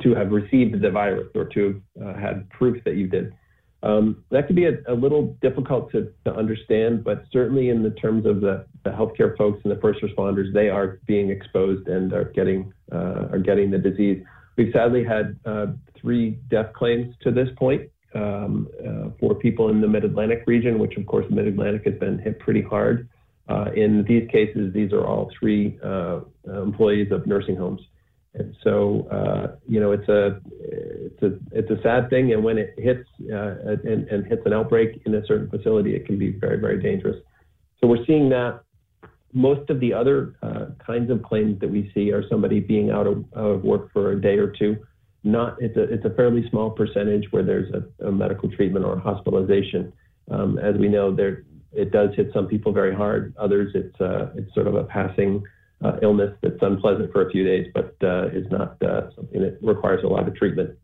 to 0.03 0.15
have 0.15 0.31
received 0.31 0.81
the 0.81 0.91
virus 0.91 1.29
or 1.35 1.45
to 1.45 1.83
have 1.99 2.17
uh, 2.17 2.19
had 2.19 2.49
proof 2.51 2.83
that 2.85 2.95
you 2.95 3.07
did. 3.07 3.35
Um, 3.83 4.25
that 4.31 4.47
could 4.49 4.57
be 4.57 4.67
a, 4.67 4.79
a 4.89 4.95
little 4.95 5.37
difficult 5.41 5.93
to, 5.93 6.13
to, 6.25 6.35
understand, 6.35 7.05
but 7.05 7.25
certainly 7.33 7.69
in 7.69 7.85
the 7.85 7.91
terms 7.91 8.27
of 8.27 8.41
the, 8.41 8.67
the, 8.83 8.91
healthcare 8.91 9.37
folks 9.37 9.61
and 9.63 9.71
the 9.71 9.81
first 9.81 10.01
responders, 10.03 10.53
they 10.53 10.69
are 10.69 10.99
being 11.07 11.31
exposed 11.31 11.87
and 11.87 12.13
are 12.13 12.25
getting 12.25 12.73
uh, 12.91 13.29
are 13.31 13.39
getting 13.39 13.71
the 13.71 13.79
disease. 13.79 14.25
We've 14.57 14.73
sadly 14.73 15.05
had 15.05 15.39
uh, 15.45 15.67
three 16.01 16.31
death 16.51 16.73
claims 16.73 17.15
to 17.23 17.31
this 17.31 17.49
point 17.57 17.89
um, 18.17 18.69
uh, 18.85 19.11
for 19.21 19.37
people 19.37 19.69
in 19.69 19.81
the 19.81 19.87
Mid 19.87 20.05
Atlantic 20.05 20.43
region, 20.49 20.81
which 20.81 20.97
of 20.97 21.07
course 21.07 21.27
Mid 21.31 21.47
Atlantic 21.47 21.85
has 21.85 21.95
been 22.01 22.19
hit 22.19 22.41
pretty 22.41 22.63
hard. 22.63 23.09
Uh, 23.49 23.71
in 23.77 24.03
these 24.09 24.29
cases, 24.29 24.75
these 24.75 24.93
are 24.93 25.07
all 25.07 25.31
three 25.39 25.79
employees 26.45 27.13
of 27.13 27.27
nursing 27.29 27.55
homes. 27.55 27.81
And 28.39 28.57
so, 28.63 29.09
uh, 29.11 29.57
you 29.67 29.81
know, 29.81 29.93
it's 29.93 30.09
a 30.09 30.41
it's 30.61 31.23
a 31.23 31.39
it's 31.53 31.71
a 31.71 31.83
sad 31.83 32.09
thing, 32.11 32.33
and 32.33 32.45
when 32.45 32.59
it 32.59 32.75
hits 32.79 33.09
uh, 33.33 33.77
and, 33.85 34.09
and 34.09 34.27
hits 34.27 34.43
an 34.47 34.53
outbreak 34.53 35.03
in 35.07 35.15
a 35.15 35.27
certain 35.27 35.49
facility, 35.51 35.95
it 35.95 36.07
can 36.07 36.19
be 36.19 36.31
very 36.31 36.59
very 36.59 36.81
dangerous. 36.81 37.17
So 37.81 37.87
we're 37.87 38.05
seeing 38.07 38.29
that. 38.31 38.61
Most 39.35 39.69
of 39.69 39.79
the 39.79 39.93
other 39.93 40.37
uh, 40.43 40.67
kinds 40.85 41.11
of 41.11 41.23
claims 41.23 41.61
that 41.61 41.71
we 41.71 41.91
see 41.95 42.13
are 42.13 42.27
somebody 42.31 42.61
being 42.61 42.91
out 42.91 43.07
of, 43.07 43.27
out 43.37 43.51
of 43.57 43.63
work 43.63 43.93
for 43.93 44.13
a 44.13 44.19
day 44.19 44.39
or 44.39 44.51
two, 44.51 44.79
not 45.23 45.61
it's 45.61 45.77
a 45.77 45.83
it's 45.83 46.05
a 46.07 46.11
fairly 46.11 46.49
small 46.49 46.71
percentage 46.71 47.27
where 47.31 47.43
there's 47.43 47.71
a, 47.75 48.07
a 48.07 48.11
medical 48.11 48.51
treatment 48.51 48.87
or 48.87 48.99
hospitalization. 48.99 49.93
Um, 50.31 50.59
as 50.59 50.77
we 50.77 50.89
know, 50.89 51.15
there 51.15 51.45
it 51.73 51.93
does 51.93 52.11
hit 52.17 52.31
some 52.33 52.47
people 52.47 52.73
very 52.73 52.95
hard. 52.95 53.35
Others, 53.39 53.73
it's 53.75 54.01
uh, 54.01 54.31
it's 54.37 54.53
sort 54.55 54.67
of 54.67 54.75
a 54.75 54.85
passing 54.85 55.43
uh, 55.85 55.93
illness 56.03 56.35
that's 56.43 56.61
unpleasant 56.61 57.13
for 57.13 57.27
a 57.27 57.31
few 57.31 57.45
days, 57.45 57.67
but 57.75 57.95
uh, 58.03 58.27
is 58.29 58.47
not 58.51 58.83
uh, 58.83 59.11
something 59.15 59.41
that 59.41 59.59
requires 59.63 60.03
a 60.05 60.09
lot 60.09 60.27
of 60.27 60.35
treatment. 60.35 60.77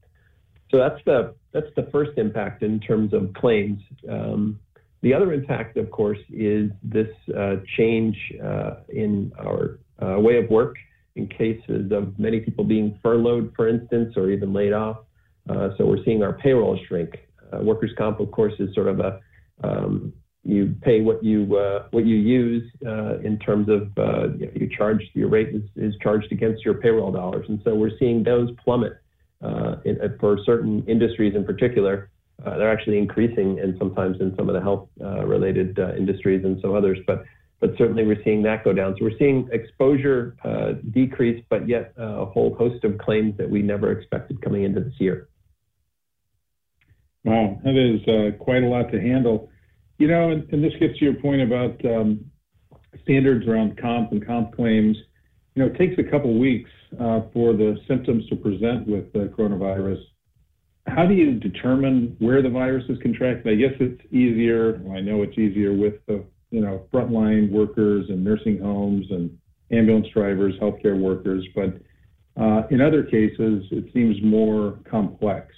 So 0.71 0.79
that's 0.79 1.01
the 1.05 1.35
that's 1.53 1.73
the 1.77 1.89
first 1.93 2.13
impact 2.17 2.63
in 2.63 2.81
terms 2.81 3.13
of 3.13 3.33
claims. 3.35 3.81
Um, 4.09 4.59
the 5.03 5.15
other 5.15 5.33
impact, 5.33 5.77
of 5.77 5.91
course, 5.91 6.19
is 6.31 6.71
this 6.83 7.09
uh, 7.37 7.57
change 7.77 8.17
uh, 8.43 8.77
in 8.89 9.33
our 9.39 9.79
uh, 10.01 10.19
way 10.19 10.39
of 10.39 10.49
work 10.51 10.77
in 11.15 11.29
cases 11.29 11.93
of 11.93 12.19
many 12.19 12.41
people 12.41 12.65
being 12.65 12.99
furloughed, 13.03 13.53
for 13.55 13.69
instance, 13.69 14.15
or 14.17 14.31
even 14.31 14.53
laid 14.53 14.73
off. 14.73 14.99
so 15.47 15.87
we're 15.87 16.03
seeing 16.05 16.23
our 16.25 16.33
payroll 16.33 16.79
shrink. 16.89 17.19
workers' 17.61 17.93
comp, 17.97 18.19
of 18.19 18.33
course, 18.33 18.55
is 18.59 18.75
sort 18.75 18.89
of 18.89 18.99
a 18.99 19.21
um, 19.63 20.13
you 20.45 20.75
pay 20.83 21.01
what 21.01 21.25
you 21.25 21.57
uh, 21.57 21.87
what 21.91 22.05
you 22.07 22.17
use 22.17 22.71
uh, 22.87 23.19
in 23.21 23.39
terms 23.39 23.69
of 23.69 23.91
uh, 23.97 24.29
you 24.55 24.69
charge 24.77 25.03
your 25.15 25.29
rate 25.29 25.49
is, 25.49 25.63
is, 25.77 25.95
charged 26.03 26.31
against 26.33 26.65
your 26.65 26.75
payroll 26.75 27.11
dollars, 27.11 27.47
and 27.49 27.61
so 27.65 27.75
we're 27.75 27.97
seeing 27.99 28.23
those 28.23 28.51
plummet 28.63 28.93
uh, 29.43 29.77
in, 29.85 29.99
uh, 30.01 30.09
for 30.21 30.39
certain 30.45 30.85
industries 30.87 31.35
in 31.35 31.45
particular. 31.45 32.11
Uh, 32.45 32.59
they're 32.59 32.71
actually 32.71 32.99
increasing, 32.99 33.59
and 33.59 33.75
sometimes 33.79 34.21
in 34.21 34.35
some 34.37 34.49
of 34.49 34.55
the 34.55 34.61
health 34.61 34.89
related 34.99 35.79
industries 35.97 36.45
and 36.45 36.61
some 36.61 36.75
others, 36.75 36.99
but 37.07 37.25
but 37.61 37.71
certainly 37.79 38.05
we're 38.05 38.23
seeing 38.23 38.43
that 38.43 38.65
go 38.65 38.75
down. 38.75 38.95
So 38.99 39.07
we're 39.07 39.19
seeing 39.19 39.49
exposure 39.51 40.37
decrease, 40.91 41.43
but 41.49 41.67
yet 41.67 41.95
a 41.97 42.27
whole 42.27 42.55
host 42.55 42.85
of 42.85 42.99
claims 42.99 43.39
that 43.39 43.49
we 43.49 43.63
never 43.63 43.93
expected 43.93 44.43
coming 44.43 44.65
into 44.65 44.81
this 44.81 44.95
year. 44.99 45.29
Wow, 47.23 47.59
that 47.65 47.77
is 47.77 48.35
quite 48.41 48.63
a 48.63 48.67
lot 48.67 48.93
to 48.93 49.01
handle. 49.01 49.49
You 49.99 50.09
know, 50.09 50.31
and, 50.31 50.49
and, 50.53 50.63
this 50.63 50.73
gets 50.81 50.99
to 50.99 51.05
your 51.05 51.15
point 51.15 51.43
about 51.43 51.85
um, 51.85 52.25
standards 53.03 53.47
around 53.47 53.79
comp 53.79 54.13
and 54.13 54.25
comp 54.25 54.55
claims. 54.57 54.97
You 55.55 55.63
know, 55.63 55.73
it 55.73 55.79
takes 55.79 55.97
a 55.99 56.11
couple 56.11 56.37
weeks 56.39 56.71
uh, 57.01 57.21
for 57.33 57.53
the 57.53 57.77
symptoms 57.87 58.27
to 58.29 58.37
present 58.37 58.89
with 58.89 59.13
the 59.13 59.33
coronavirus. 59.39 60.03
How 60.87 61.07
do 61.07 61.15
you 61.15 61.39
determine 61.39 62.17
where 62.19 62.43
the 62.43 62.51
virus 62.51 62.85
is 62.89 62.99
contracted? 63.03 63.47
I 63.47 63.55
guess 63.55 63.75
it's 63.81 64.01
easier. 64.13 64.83
I 64.93 65.01
know 65.01 65.23
it's 65.23 65.39
easier 65.39 65.73
with 65.73 65.95
the 66.07 66.25
you 66.51 66.61
know 66.61 66.87
frontline 66.93 67.51
workers 67.51 68.07
and 68.09 68.23
nursing 68.23 68.59
homes 68.59 69.07
and 69.11 69.37
ambulance 69.71 70.09
drivers, 70.13 70.55
healthcare 70.61 70.99
workers, 70.99 71.47
but 71.55 71.75
uh, 72.37 72.63
in 72.71 72.81
other 72.81 73.05
cases, 73.05 73.65
it 73.71 73.93
seems 73.93 74.17
more 74.23 74.79
complex. 74.91 75.55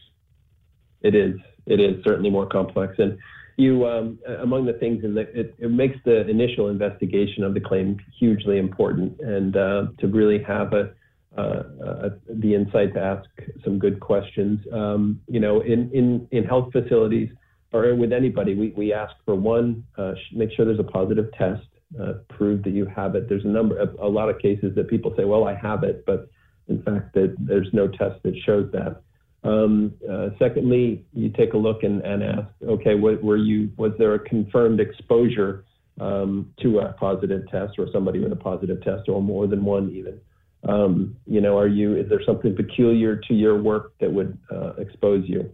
It 1.01 1.15
is. 1.15 1.37
It 1.67 1.81
is 1.81 2.05
certainly 2.05 2.31
more 2.31 2.47
complex, 2.47 2.95
and 2.99 3.19
you 3.57 3.87
um, 3.87 4.19
among 4.41 4.67
the 4.67 4.75
things 4.75 5.03
in 5.05 5.15
the 5.15 5.23
it, 5.39 5.55
it, 5.59 5.71
makes 5.71 5.97
the 6.05 6.29
initial 6.29 6.69
investigation 6.69 7.43
of 7.43 7.55
the 7.55 7.61
claim 7.61 7.99
hugely 8.19 8.59
important 8.59 9.19
and 9.21 9.57
uh, 9.57 9.87
to 9.99 10.09
really 10.09 10.43
have 10.43 10.73
a, 10.75 10.91
uh, 11.39 11.63
uh, 11.85 12.09
the 12.29 12.55
insight 12.55 12.93
to 12.95 13.01
ask 13.01 13.29
some 13.65 13.79
good 13.79 13.99
questions. 14.01 14.61
Um, 14.73 15.21
you 15.29 15.41
know 15.41 15.61
in, 15.61 15.91
in 15.93 16.29
in 16.31 16.45
health 16.45 16.71
facilities 16.73 17.31
or 17.73 17.95
with 17.95 18.13
anybody 18.13 18.55
we, 18.55 18.69
we 18.77 18.93
ask 18.93 19.15
for 19.25 19.35
one 19.35 19.85
uh, 19.97 20.13
make 20.33 20.51
sure 20.53 20.67
there's 20.67 20.79
a 20.79 20.85
positive 20.85 21.33
test 21.33 21.67
uh, 22.01 22.15
prove 22.29 22.63
that 22.65 22.71
you 22.71 22.85
have 22.85 23.15
it. 23.15 23.29
There's 23.29 23.45
a 23.45 23.49
number 23.49 23.79
a 23.79 24.09
lot 24.09 24.29
of 24.29 24.39
cases 24.39 24.75
that 24.75 24.89
people 24.89 25.15
say 25.17 25.25
well 25.25 25.45
i 25.45 25.55
have 25.55 25.83
it 25.83 26.05
but 26.05 26.29
in 26.69 26.83
fact 26.83 27.15
that 27.15 27.35
there's 27.39 27.69
no 27.73 27.89
test 27.89 28.23
that 28.23 28.37
shows 28.45 28.71
that 28.73 29.03
um, 29.47 29.95
uh, 30.11 30.31
secondly, 30.39 31.05
you 31.13 31.29
take 31.31 31.53
a 31.55 31.57
look 31.57 31.83
and, 31.83 32.03
and 32.03 32.23
ask, 32.23 32.49
okay, 32.67 32.95
what, 32.95 33.23
were 33.23 33.37
you, 33.37 33.71
was 33.77 33.93
there 33.99 34.15
a 34.15 34.19
confirmed 34.19 34.81
exposure 34.81 35.65
um, 36.01 36.53
to 36.61 36.81
a 36.81 36.93
positive 36.95 37.49
test 37.49 37.79
or 37.79 37.87
somebody 37.93 38.19
with 38.19 38.33
a 38.33 38.37
positive 38.37 38.83
test 38.83 39.09
or 39.09 39.23
more 39.23 39.47
than 39.47 39.65
one 39.65 39.91
even? 39.91 40.21
Um, 40.69 41.17
you 41.27 41.41
know, 41.41 41.57
are 41.57 41.69
you, 41.69 41.97
is 41.97 42.09
there 42.09 42.21
something 42.27 42.57
peculiar 42.57 43.17
to 43.17 43.35
your 43.35 43.61
work 43.61 43.93
that 44.01 44.13
would 44.13 44.37
uh, 44.51 44.73
expose 44.79 45.25
you? 45.29 45.53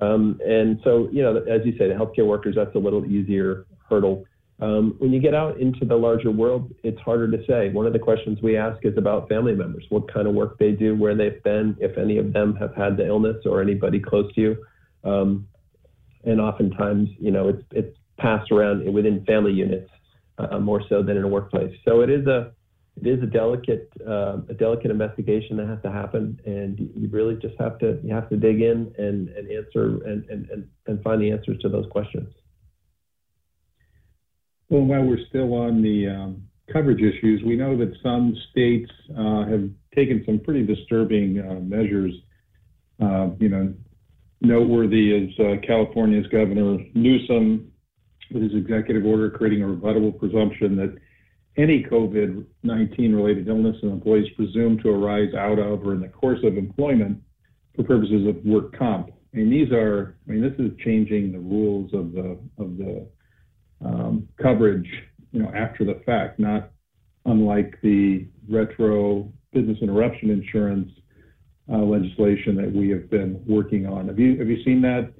Um, 0.00 0.40
and 0.44 0.80
so, 0.84 1.08
you 1.12 1.22
know, 1.22 1.36
as 1.36 1.62
you 1.64 1.72
say, 1.78 1.88
the 1.88 1.94
healthcare 1.94 2.26
workers, 2.26 2.54
that's 2.56 2.74
a 2.74 2.78
little 2.78 3.04
easier 3.06 3.66
hurdle. 3.88 4.24
Um, 4.60 4.96
when 4.98 5.12
you 5.12 5.20
get 5.20 5.34
out 5.34 5.60
into 5.60 5.84
the 5.84 5.94
larger 5.94 6.32
world, 6.32 6.72
it's 6.82 7.00
harder 7.00 7.30
to 7.30 7.44
say. 7.46 7.70
One 7.70 7.86
of 7.86 7.92
the 7.92 7.98
questions 7.98 8.40
we 8.42 8.56
ask 8.56 8.84
is 8.84 8.98
about 8.98 9.28
family 9.28 9.54
members, 9.54 9.84
what 9.88 10.12
kind 10.12 10.26
of 10.26 10.34
work 10.34 10.58
they 10.58 10.72
do, 10.72 10.96
where 10.96 11.14
they've 11.14 11.42
been, 11.44 11.76
if 11.80 11.96
any 11.96 12.18
of 12.18 12.32
them 12.32 12.56
have 12.56 12.74
had 12.74 12.96
the 12.96 13.06
illness 13.06 13.36
or 13.46 13.62
anybody 13.62 14.00
close 14.00 14.32
to 14.34 14.40
you. 14.40 14.56
Um, 15.04 15.46
and 16.24 16.40
oftentimes, 16.40 17.08
you 17.20 17.30
know, 17.30 17.48
it's, 17.48 17.62
it's 17.70 17.96
passed 18.18 18.50
around 18.50 18.92
within 18.92 19.24
family 19.24 19.52
units 19.52 19.90
uh, 20.38 20.58
more 20.58 20.82
so 20.88 21.02
than 21.02 21.16
in 21.16 21.24
a 21.24 21.28
workplace. 21.28 21.74
So 21.86 22.00
it 22.00 22.10
is 22.10 22.26
a 22.26 22.52
it 23.00 23.06
is 23.06 23.22
a 23.22 23.26
delicate 23.26 23.92
uh, 24.04 24.38
a 24.48 24.54
delicate 24.54 24.90
investigation 24.90 25.56
that 25.58 25.68
has 25.68 25.80
to 25.82 25.92
happen, 25.92 26.40
and 26.44 26.78
you 26.78 27.08
really 27.10 27.36
just 27.36 27.54
have 27.60 27.78
to 27.78 28.00
you 28.02 28.12
have 28.12 28.28
to 28.30 28.36
dig 28.36 28.60
in 28.60 28.92
and, 28.98 29.28
and 29.28 29.50
answer 29.50 30.02
and, 30.04 30.28
and, 30.28 30.68
and 30.86 31.02
find 31.02 31.22
the 31.22 31.30
answers 31.30 31.58
to 31.60 31.68
those 31.68 31.86
questions. 31.90 32.28
Well, 34.70 34.82
while 34.82 35.04
we're 35.04 35.24
still 35.28 35.54
on 35.54 35.82
the 35.82 36.08
um, 36.08 36.42
coverage 36.70 37.00
issues, 37.00 37.42
we 37.42 37.56
know 37.56 37.76
that 37.78 37.92
some 38.02 38.36
states 38.50 38.90
uh, 39.16 39.46
have 39.46 39.68
taken 39.94 40.22
some 40.26 40.40
pretty 40.40 40.66
disturbing 40.66 41.38
uh, 41.40 41.60
measures. 41.60 42.12
Uh, 43.00 43.30
you 43.38 43.48
know, 43.48 43.72
noteworthy 44.42 45.12
is 45.12 45.30
uh, 45.40 45.66
California's 45.66 46.26
Governor 46.26 46.78
Newsom 46.94 47.72
with 48.30 48.42
his 48.42 48.52
executive 48.54 49.06
order 49.06 49.30
creating 49.30 49.62
a 49.62 49.66
rebuttable 49.66 50.18
presumption 50.18 50.76
that 50.76 50.94
any 51.56 51.82
COVID 51.82 52.44
19 52.62 53.14
related 53.14 53.48
illness 53.48 53.76
an 53.82 53.90
employee 53.90 54.20
is 54.20 54.28
presumed 54.36 54.82
to 54.82 54.90
arise 54.90 55.32
out 55.34 55.58
of 55.58 55.86
or 55.86 55.94
in 55.94 56.00
the 56.00 56.08
course 56.08 56.40
of 56.44 56.58
employment 56.58 57.22
for 57.74 57.84
purposes 57.84 58.26
of 58.28 58.36
work 58.44 58.76
comp. 58.78 59.10
I 59.32 59.38
mean, 59.38 59.50
these 59.50 59.72
are, 59.72 60.16
I 60.28 60.32
mean, 60.32 60.42
this 60.42 60.58
is 60.58 60.72
changing 60.84 61.32
the 61.32 61.38
rules 61.38 61.92
of 61.94 62.12
the, 62.12 62.38
of 62.58 62.76
the 62.76 63.08
um, 63.84 64.28
coverage, 64.40 64.88
you 65.32 65.42
know, 65.42 65.50
after 65.54 65.84
the 65.84 66.00
fact, 66.04 66.38
not 66.38 66.70
unlike 67.24 67.78
the 67.82 68.26
retro 68.48 69.30
business 69.52 69.78
interruption 69.80 70.30
insurance 70.30 70.90
uh, 71.70 71.78
legislation 71.78 72.56
that 72.56 72.72
we 72.72 72.88
have 72.90 73.10
been 73.10 73.42
working 73.46 73.86
on. 73.86 74.08
Have 74.08 74.18
you 74.18 74.38
have 74.38 74.48
you 74.48 74.62
seen 74.64 74.80
that 74.82 75.12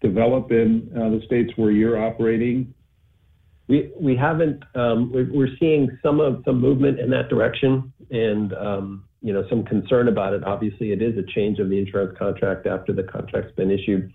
develop 0.00 0.52
in 0.52 0.90
uh, 0.94 1.08
the 1.10 1.22
states 1.24 1.52
where 1.56 1.70
you're 1.70 2.02
operating? 2.02 2.74
We 3.68 3.90
we 3.98 4.14
haven't. 4.14 4.62
Um, 4.74 5.10
we're, 5.12 5.48
seeing 5.58 5.88
some 6.02 6.20
of 6.20 6.42
some 6.44 6.60
movement 6.60 7.00
in 7.00 7.08
that 7.10 7.30
direction, 7.30 7.92
and 8.10 8.52
um, 8.52 9.04
you 9.22 9.32
know 9.32 9.44
some 9.48 9.64
concern 9.64 10.08
about 10.08 10.34
it. 10.34 10.44
Obviously, 10.44 10.92
it 10.92 11.00
is 11.00 11.16
a 11.16 11.22
change 11.34 11.58
of 11.58 11.70
the 11.70 11.78
insurance 11.78 12.14
contract 12.18 12.66
after 12.66 12.92
the 12.92 13.04
contract's 13.04 13.54
been 13.56 13.70
issued. 13.70 14.12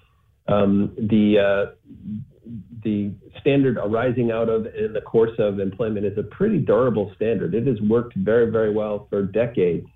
Um, 0.48 0.94
the 0.98 1.40
uh, 1.40 1.72
the 2.84 3.12
standard 3.40 3.78
arising 3.78 4.32
out 4.32 4.50
of 4.50 4.66
in 4.68 4.94
the 4.94 5.02
course 5.02 5.38
of 5.40 5.60
employment 5.60 6.06
is 6.06 6.18
a 6.18 6.24
pretty 6.24 6.58
durable 6.58 7.12
standard. 7.16 7.54
It 7.54 7.68
has 7.68 7.80
worked 7.82 8.16
very, 8.16 8.50
very 8.50 8.74
well 8.74 9.08
for 9.10 9.24
decades, 9.24 9.88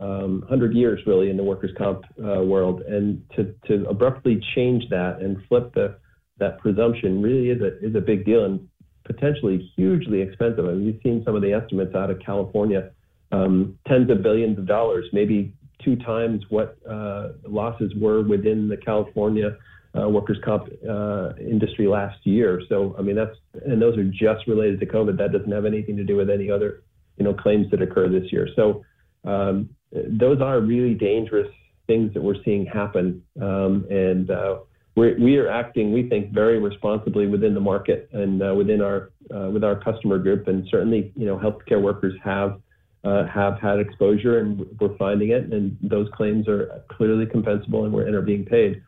um, 0.00 0.40
100 0.40 0.74
years 0.74 1.00
really 1.06 1.30
in 1.30 1.36
the 1.36 1.44
workers' 1.44 1.72
comp 1.76 2.04
uh, 2.18 2.42
world. 2.42 2.82
And 2.82 3.22
to, 3.36 3.54
to 3.66 3.88
abruptly 3.88 4.40
change 4.54 4.84
that 4.90 5.20
and 5.20 5.38
flip 5.48 5.74
the, 5.74 5.96
that 6.38 6.58
presumption 6.58 7.20
really 7.20 7.50
is 7.50 7.60
a, 7.60 7.78
is 7.84 7.94
a 7.94 8.00
big 8.00 8.24
deal 8.24 8.44
and 8.44 8.68
potentially 9.04 9.70
hugely 9.76 10.20
expensive. 10.20 10.64
I 10.64 10.72
mean, 10.72 10.86
you've 10.86 11.02
seen 11.02 11.22
some 11.24 11.34
of 11.34 11.42
the 11.42 11.52
estimates 11.52 11.94
out 11.94 12.10
of 12.10 12.20
California, 12.20 12.90
um, 13.32 13.78
tens 13.86 14.10
of 14.10 14.22
billions 14.22 14.58
of 14.58 14.66
dollars, 14.66 15.06
maybe 15.12 15.54
two 15.82 15.96
times 15.96 16.44
what 16.48 16.76
uh, 16.88 17.30
losses 17.46 17.92
were 17.96 18.22
within 18.22 18.68
the 18.68 18.76
California 18.76 19.56
uh, 19.96 20.08
workers' 20.08 20.38
comp 20.44 20.68
uh, 20.88 21.30
industry 21.40 21.86
last 21.86 22.18
year. 22.24 22.60
So, 22.68 22.94
I 22.98 23.02
mean, 23.02 23.16
that's 23.16 23.36
and 23.64 23.80
those 23.80 23.96
are 23.96 24.04
just 24.04 24.46
related 24.46 24.80
to 24.80 24.86
COVID. 24.86 25.16
That 25.18 25.32
doesn't 25.32 25.50
have 25.50 25.64
anything 25.64 25.96
to 25.96 26.04
do 26.04 26.16
with 26.16 26.30
any 26.30 26.50
other, 26.50 26.82
you 27.16 27.24
know, 27.24 27.34
claims 27.34 27.70
that 27.70 27.80
occur 27.80 28.08
this 28.08 28.30
year. 28.30 28.48
So, 28.54 28.84
um, 29.24 29.70
those 29.92 30.40
are 30.40 30.60
really 30.60 30.94
dangerous 30.94 31.48
things 31.86 32.12
that 32.14 32.22
we're 32.22 32.42
seeing 32.44 32.66
happen, 32.66 33.22
um, 33.40 33.86
and 33.88 34.30
uh, 34.30 34.58
we're, 34.94 35.18
we 35.18 35.38
are 35.38 35.48
acting, 35.48 35.92
we 35.92 36.06
think, 36.08 36.32
very 36.32 36.58
responsibly 36.58 37.26
within 37.26 37.54
the 37.54 37.60
market 37.60 38.10
and 38.12 38.42
uh, 38.42 38.54
within 38.54 38.82
our 38.82 39.10
uh, 39.34 39.48
with 39.50 39.64
our 39.64 39.76
customer 39.76 40.18
group, 40.18 40.48
and 40.48 40.66
certainly, 40.70 41.12
you 41.16 41.26
know, 41.26 41.38
healthcare 41.38 41.82
workers 41.82 42.14
have. 42.22 42.60
Uh, 43.04 43.24
have 43.28 43.56
had 43.60 43.78
exposure 43.78 44.40
and 44.40 44.66
we're 44.80 44.94
finding 44.98 45.30
it, 45.30 45.52
and 45.52 45.78
those 45.80 46.08
claims 46.14 46.48
are 46.48 46.82
clearly 46.88 47.24
compensable 47.24 47.84
and 47.84 47.92
we're 47.92 48.04
and 48.04 48.14
are 48.14 48.20
being 48.20 48.44
paid 48.44 48.82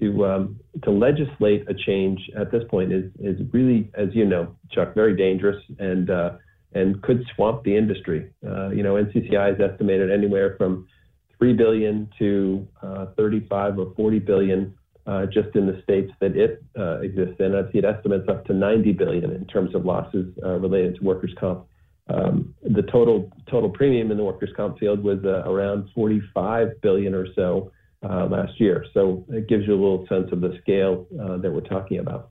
to 0.00 0.26
um, 0.26 0.60
to 0.84 0.90
legislate 0.90 1.68
a 1.68 1.74
change 1.74 2.30
at 2.38 2.50
this 2.50 2.62
point 2.68 2.92
is 2.92 3.10
is 3.20 3.40
really, 3.52 3.90
as 3.94 4.08
you 4.12 4.24
know, 4.24 4.54
Chuck, 4.70 4.94
very 4.94 5.16
dangerous 5.16 5.62
and 5.78 6.10
uh, 6.10 6.32
and 6.74 7.02
could 7.02 7.24
swamp 7.34 7.64
the 7.64 7.76
industry. 7.76 8.30
Uh, 8.46 8.68
you 8.70 8.82
know, 8.82 8.94
NCCI 8.94 9.58
has 9.58 9.70
estimated 9.70 10.10
anywhere 10.10 10.54
from 10.56 10.86
3 11.38 11.54
billion 11.54 12.08
to 12.18 12.66
uh, 12.82 13.06
35 13.16 13.78
or 13.78 13.94
40 13.96 14.18
billion 14.18 14.74
uh, 15.06 15.24
just 15.26 15.54
in 15.54 15.66
the 15.66 15.80
states 15.82 16.12
that 16.20 16.36
it 16.36 16.62
uh, 16.78 17.00
exists 17.00 17.36
in. 17.38 17.54
I've 17.54 17.72
seen 17.72 17.84
estimates 17.84 18.28
up 18.28 18.44
to 18.46 18.52
90 18.52 18.92
billion 18.92 19.30
in 19.32 19.46
terms 19.46 19.74
of 19.74 19.84
losses 19.84 20.26
uh, 20.44 20.58
related 20.58 20.96
to 20.96 21.04
workers' 21.04 21.34
comp. 21.38 21.64
Um, 22.10 22.54
the 22.62 22.82
total 22.82 23.30
total 23.50 23.68
premium 23.68 24.10
in 24.10 24.16
the 24.16 24.24
workers' 24.24 24.50
comp 24.56 24.78
field 24.78 25.02
was 25.02 25.18
around 25.24 25.90
45 25.94 26.80
billion 26.80 27.14
or 27.14 27.26
so 27.34 27.70
last 28.02 28.60
year. 28.60 28.84
So 28.94 29.24
it 29.28 29.48
gives 29.48 29.66
you 29.66 29.72
a 29.72 29.80
little 29.80 30.06
sense 30.08 30.28
of 30.32 30.40
the 30.40 30.58
scale 30.60 31.06
that 31.10 31.50
we're 31.50 31.60
talking 31.60 31.98
about. 31.98 32.30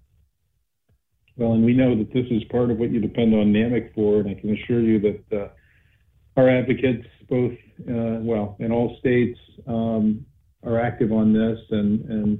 Well, 1.35 1.53
and 1.53 1.63
we 1.63 1.73
know 1.73 1.95
that 1.95 2.11
this 2.13 2.25
is 2.31 2.43
part 2.45 2.71
of 2.71 2.77
what 2.77 2.91
you 2.91 2.99
depend 2.99 3.35
on 3.35 3.53
NAMIC 3.53 3.93
for, 3.93 4.19
and 4.19 4.29
I 4.29 4.33
can 4.39 4.55
assure 4.55 4.81
you 4.81 4.99
that 5.01 5.51
our 6.35 6.49
advocates, 6.49 7.05
both 7.29 7.53
well 7.85 8.55
in 8.59 8.71
all 8.71 8.97
states, 8.99 9.39
um, 9.67 10.25
are 10.63 10.79
active 10.79 11.11
on 11.11 11.33
this 11.33 11.59
and 11.71 12.01
and 12.09 12.39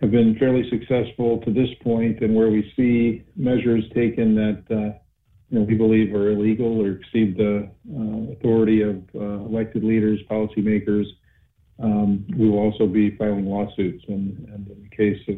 have 0.00 0.10
been 0.10 0.36
fairly 0.38 0.68
successful 0.68 1.38
to 1.38 1.52
this 1.52 1.68
point, 1.82 2.20
and 2.20 2.34
where 2.34 2.50
we 2.50 2.70
see 2.76 3.24
measures 3.34 3.84
taken 3.94 4.34
that 4.34 4.62
uh, 4.70 4.98
you 5.48 5.58
know 5.58 5.62
we 5.62 5.74
believe 5.74 6.14
are 6.14 6.32
illegal 6.32 6.82
or 6.82 6.92
exceed 6.92 7.36
the 7.36 7.68
uh, 7.94 8.32
authority 8.32 8.82
of 8.82 8.96
uh, 9.14 9.44
elected 9.46 9.82
leaders, 9.82 10.20
policymakers, 10.30 11.04
um, 11.82 12.26
we 12.36 12.48
will 12.48 12.58
also 12.58 12.86
be 12.86 13.16
filing 13.16 13.46
lawsuits. 13.46 14.04
And, 14.08 14.48
and 14.52 14.68
in 14.68 14.88
the 14.88 14.96
case 14.96 15.20
of 15.28 15.36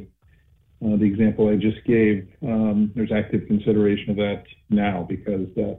uh, 0.84 0.96
the 0.96 1.04
example 1.04 1.48
I 1.48 1.56
just 1.56 1.84
gave, 1.84 2.28
um, 2.42 2.92
there's 2.94 3.12
active 3.12 3.46
consideration 3.46 4.10
of 4.10 4.16
that 4.16 4.44
now 4.70 5.06
because 5.08 5.48
uh, 5.56 5.74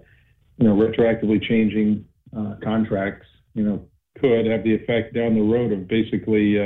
you 0.57 0.67
know 0.67 0.75
retroactively 0.75 1.41
changing 1.41 2.05
uh, 2.37 2.55
contracts, 2.63 3.27
you 3.53 3.63
know, 3.63 3.85
could 4.19 4.45
have 4.45 4.63
the 4.63 4.75
effect 4.75 5.13
down 5.13 5.35
the 5.35 5.41
road 5.41 5.71
of 5.71 5.87
basically 5.87 6.57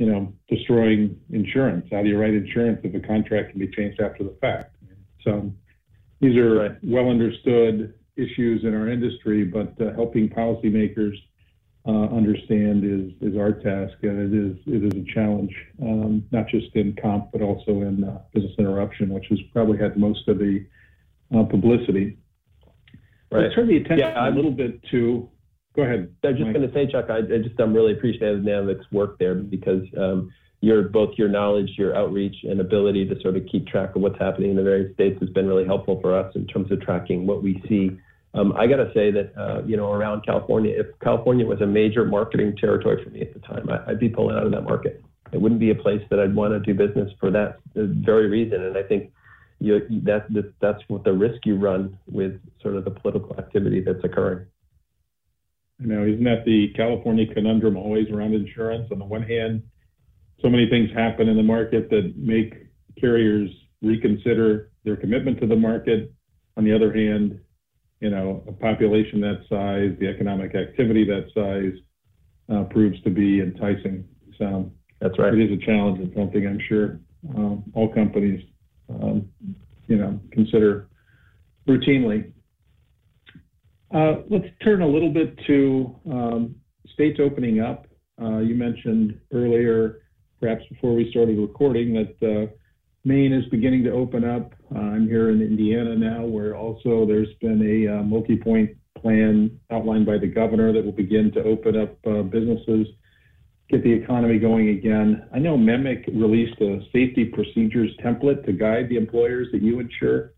you 0.00 0.06
know, 0.06 0.32
destroying 0.48 1.14
insurance. 1.30 1.86
How 1.92 2.02
do 2.02 2.08
you 2.08 2.18
write 2.18 2.32
insurance 2.32 2.80
if 2.82 2.94
a 2.94 3.06
contract 3.06 3.50
can 3.50 3.60
be 3.60 3.68
changed 3.68 4.00
after 4.00 4.24
the 4.24 4.34
fact? 4.40 4.74
So 5.22 5.52
these 6.22 6.38
are 6.38 6.78
well 6.82 7.10
understood 7.10 7.92
issues 8.16 8.64
in 8.64 8.74
our 8.74 8.88
industry, 8.88 9.44
but 9.44 9.78
uh, 9.78 9.92
helping 9.94 10.30
policymakers 10.30 11.12
uh, 11.86 12.14
understand 12.14 12.84
is 12.84 13.12
is 13.20 13.38
our 13.38 13.52
task, 13.52 13.94
and 14.02 14.18
it 14.20 14.34
is 14.34 14.56
it 14.66 14.84
is 14.84 15.02
a 15.02 15.14
challenge, 15.14 15.54
um, 15.82 16.24
not 16.30 16.46
just 16.48 16.74
in 16.74 16.96
comp 17.00 17.32
but 17.32 17.42
also 17.42 17.82
in 17.82 18.04
uh, 18.04 18.18
business 18.34 18.52
interruption, 18.58 19.10
which 19.10 19.26
has 19.30 19.38
probably 19.52 19.78
had 19.78 19.96
most 19.96 20.26
of 20.28 20.38
the 20.38 20.64
uh, 21.34 21.44
publicity. 21.44 22.18
Right. 23.30 23.44
Let's 23.44 23.54
turn 23.54 23.68
the 23.68 23.76
attention 23.76 23.98
yeah, 23.98 24.28
a 24.28 24.34
little 24.34 24.50
bit 24.50 24.82
to 24.90 25.30
Go 25.76 25.82
ahead. 25.82 26.12
I'm 26.24 26.36
just 26.36 26.52
going 26.52 26.66
to 26.66 26.72
say, 26.74 26.90
Chuck, 26.90 27.06
I, 27.10 27.18
I 27.18 27.38
just 27.38 27.58
I'm 27.60 27.72
really 27.72 27.92
appreciative 27.92 28.40
of 28.40 28.44
NAMIC's 28.44 28.90
work 28.90 29.18
there 29.18 29.36
because 29.36 29.84
um, 29.96 30.32
your 30.60 30.88
both 30.88 31.10
your 31.16 31.28
knowledge, 31.28 31.70
your 31.78 31.96
outreach, 31.96 32.34
and 32.42 32.60
ability 32.60 33.08
to 33.08 33.20
sort 33.20 33.36
of 33.36 33.44
keep 33.50 33.68
track 33.68 33.94
of 33.94 34.02
what's 34.02 34.18
happening 34.18 34.50
in 34.50 34.56
the 34.56 34.64
various 34.64 34.92
states 34.94 35.20
has 35.20 35.30
been 35.30 35.46
really 35.46 35.64
helpful 35.64 36.00
for 36.00 36.18
us 36.18 36.34
in 36.34 36.46
terms 36.48 36.72
of 36.72 36.80
tracking 36.80 37.26
what 37.26 37.42
we 37.42 37.62
see. 37.68 37.96
Um, 38.32 38.52
I 38.56 38.66
got 38.66 38.76
to 38.76 38.90
say 38.94 39.10
that 39.10 39.32
uh, 39.36 39.62
you 39.66 39.76
know 39.76 39.90
around 39.92 40.24
California, 40.24 40.74
if 40.76 40.86
California 41.00 41.44
was 41.44 41.60
a 41.60 41.66
major 41.66 42.04
marketing 42.04 42.56
territory 42.56 43.02
for 43.02 43.10
me 43.10 43.22
at 43.22 43.34
the 43.34 43.40
time, 43.40 43.68
I, 43.68 43.90
would 43.90 44.00
be 44.00 44.08
pulling 44.08 44.36
out 44.36 44.46
of 44.46 44.52
that 44.52 44.62
market. 44.62 45.02
It 45.32 45.40
wouldn't 45.40 45.60
be 45.60 45.70
a 45.70 45.74
place 45.74 46.02
that 46.10 46.18
I'd 46.18 46.34
want 46.34 46.52
to 46.52 46.60
do 46.60 46.74
business 46.74 47.10
for 47.18 47.30
that 47.30 47.58
very 47.74 48.28
reason. 48.28 48.64
And 48.64 48.76
I 48.76 48.82
think 48.82 49.12
you, 49.60 49.80
that, 50.04 50.32
that 50.32 50.52
that's 50.60 50.82
what 50.88 51.04
the 51.04 51.12
risk 51.12 51.44
you 51.44 51.56
run 51.56 51.98
with 52.06 52.40
sort 52.62 52.76
of 52.76 52.84
the 52.84 52.90
political 52.90 53.36
activity 53.38 53.80
that's 53.80 54.02
occurring. 54.02 54.46
You 55.78 55.86
know, 55.86 56.04
isn't 56.04 56.24
that 56.24 56.44
the 56.44 56.72
California 56.76 57.32
conundrum 57.32 57.76
always 57.76 58.08
around 58.10 58.34
insurance? 58.34 58.88
On 58.90 58.98
the 58.98 59.04
one 59.04 59.22
hand, 59.22 59.62
so 60.42 60.48
many 60.48 60.68
things 60.68 60.90
happen 60.94 61.28
in 61.28 61.36
the 61.36 61.42
market 61.42 61.90
that 61.90 62.14
make 62.16 62.66
carriers 62.98 63.50
reconsider 63.82 64.70
their 64.84 64.96
commitment 64.96 65.40
to 65.40 65.46
the 65.46 65.56
market. 65.56 66.12
On 66.56 66.64
the 66.64 66.74
other 66.74 66.92
hand, 66.92 67.40
you 68.00 68.10
know, 68.10 68.42
a 68.48 68.52
population 68.52 69.20
that 69.20 69.40
size, 69.48 69.96
the 70.00 70.08
economic 70.08 70.54
activity 70.54 71.04
that 71.04 71.26
size, 71.34 71.78
uh, 72.54 72.64
proves 72.64 73.00
to 73.02 73.10
be 73.10 73.40
enticing. 73.40 74.04
So 74.38 74.72
that's 75.00 75.18
right. 75.18 75.32
It 75.32 75.50
is 75.50 75.58
a 75.58 75.64
challenge 75.64 76.00
and 76.00 76.12
something 76.16 76.46
I'm 76.46 76.60
sure 76.68 76.98
um, 77.36 77.64
all 77.74 77.92
companies, 77.92 78.42
um, 78.88 79.28
you 79.86 79.96
know, 79.96 80.18
consider 80.32 80.88
routinely. 81.68 82.32
Uh, 83.94 84.22
let's 84.30 84.46
turn 84.62 84.82
a 84.82 84.86
little 84.86 85.12
bit 85.12 85.36
to 85.46 85.94
um, 86.10 86.54
states 86.92 87.18
opening 87.20 87.60
up. 87.60 87.86
Uh, 88.20 88.38
you 88.38 88.54
mentioned 88.54 89.18
earlier, 89.32 90.02
perhaps 90.40 90.62
before 90.70 90.94
we 90.94 91.10
started 91.10 91.38
recording, 91.38 91.92
that 91.94 92.14
uh, 92.22 92.52
Maine 93.04 93.32
is 93.32 93.46
beginning 93.46 93.84
to 93.84 93.92
open 93.92 94.24
up. 94.24 94.52
I'm 94.74 95.08
here 95.08 95.30
in 95.30 95.40
Indiana 95.40 95.96
now, 95.96 96.24
where 96.24 96.56
also 96.56 97.06
there's 97.06 97.32
been 97.40 97.62
a 97.62 98.02
multi-point 98.02 98.76
plan 99.00 99.58
outlined 99.70 100.06
by 100.06 100.18
the 100.18 100.26
governor 100.26 100.72
that 100.72 100.84
will 100.84 100.92
begin 100.92 101.32
to 101.32 101.42
open 101.44 101.80
up 101.80 102.02
businesses, 102.30 102.86
get 103.70 103.82
the 103.82 103.92
economy 103.92 104.38
going 104.38 104.68
again. 104.70 105.26
I 105.32 105.38
know 105.38 105.56
MEMIC 105.56 106.08
released 106.08 106.60
a 106.60 106.80
safety 106.92 107.24
procedures 107.24 107.90
template 108.04 108.44
to 108.44 108.52
guide 108.52 108.88
the 108.88 108.96
employers 108.96 109.48
that 109.52 109.62
you 109.62 109.80
insure. 109.80 110.34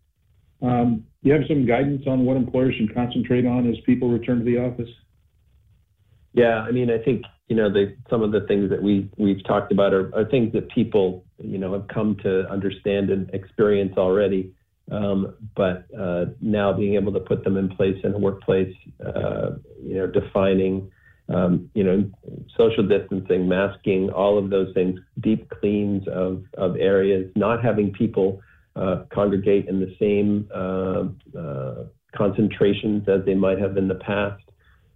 Um, 0.61 1.03
you 1.21 1.33
have 1.33 1.41
some 1.47 1.65
guidance 1.65 2.03
on 2.07 2.25
what 2.25 2.37
employers 2.37 2.75
should 2.75 2.93
concentrate 2.93 3.45
on 3.45 3.69
as 3.69 3.75
people 3.85 4.09
return 4.09 4.39
to 4.39 4.45
the 4.45 4.59
office? 4.59 4.89
Yeah, 6.33 6.59
I 6.61 6.71
mean, 6.71 6.89
I 6.89 6.97
think 6.97 7.23
you 7.47 7.55
know 7.55 7.69
the, 7.69 7.95
some 8.09 8.23
of 8.23 8.31
the 8.31 8.41
things 8.41 8.69
that 8.69 8.81
we 8.81 9.09
we've 9.17 9.43
talked 9.43 9.71
about 9.71 9.93
are, 9.93 10.13
are, 10.15 10.25
things 10.25 10.53
that 10.53 10.69
people 10.69 11.22
you 11.39 11.57
know 11.57 11.73
have 11.73 11.87
come 11.87 12.17
to 12.23 12.49
understand 12.49 13.09
and 13.09 13.29
experience 13.33 13.97
already. 13.97 14.53
Um, 14.91 15.35
but 15.55 15.85
uh, 15.97 16.25
now 16.41 16.73
being 16.73 16.95
able 16.95 17.13
to 17.13 17.19
put 17.19 17.43
them 17.43 17.55
in 17.55 17.69
place 17.69 17.97
in 18.03 18.13
a 18.13 18.17
workplace, 18.17 18.75
uh, 19.05 19.51
you 19.81 19.95
know, 19.95 20.07
defining, 20.07 20.91
um, 21.29 21.69
you 21.73 21.85
know, 21.85 22.11
social 22.57 22.85
distancing, 22.85 23.47
masking, 23.47 24.09
all 24.09 24.37
of 24.37 24.49
those 24.49 24.73
things, 24.73 24.99
deep 25.21 25.49
cleans 25.49 26.07
of 26.07 26.43
of 26.57 26.75
areas, 26.77 27.31
not 27.35 27.63
having 27.63 27.93
people 27.93 28.41
uh, 28.75 29.03
congregate 29.13 29.67
in 29.67 29.79
the 29.79 29.95
same 29.99 30.49
uh, 30.53 31.39
uh, 31.39 31.85
concentrations 32.15 33.07
as 33.07 33.23
they 33.25 33.35
might 33.35 33.59
have 33.59 33.77
in 33.77 33.87
the 33.87 33.95
past. 33.95 34.42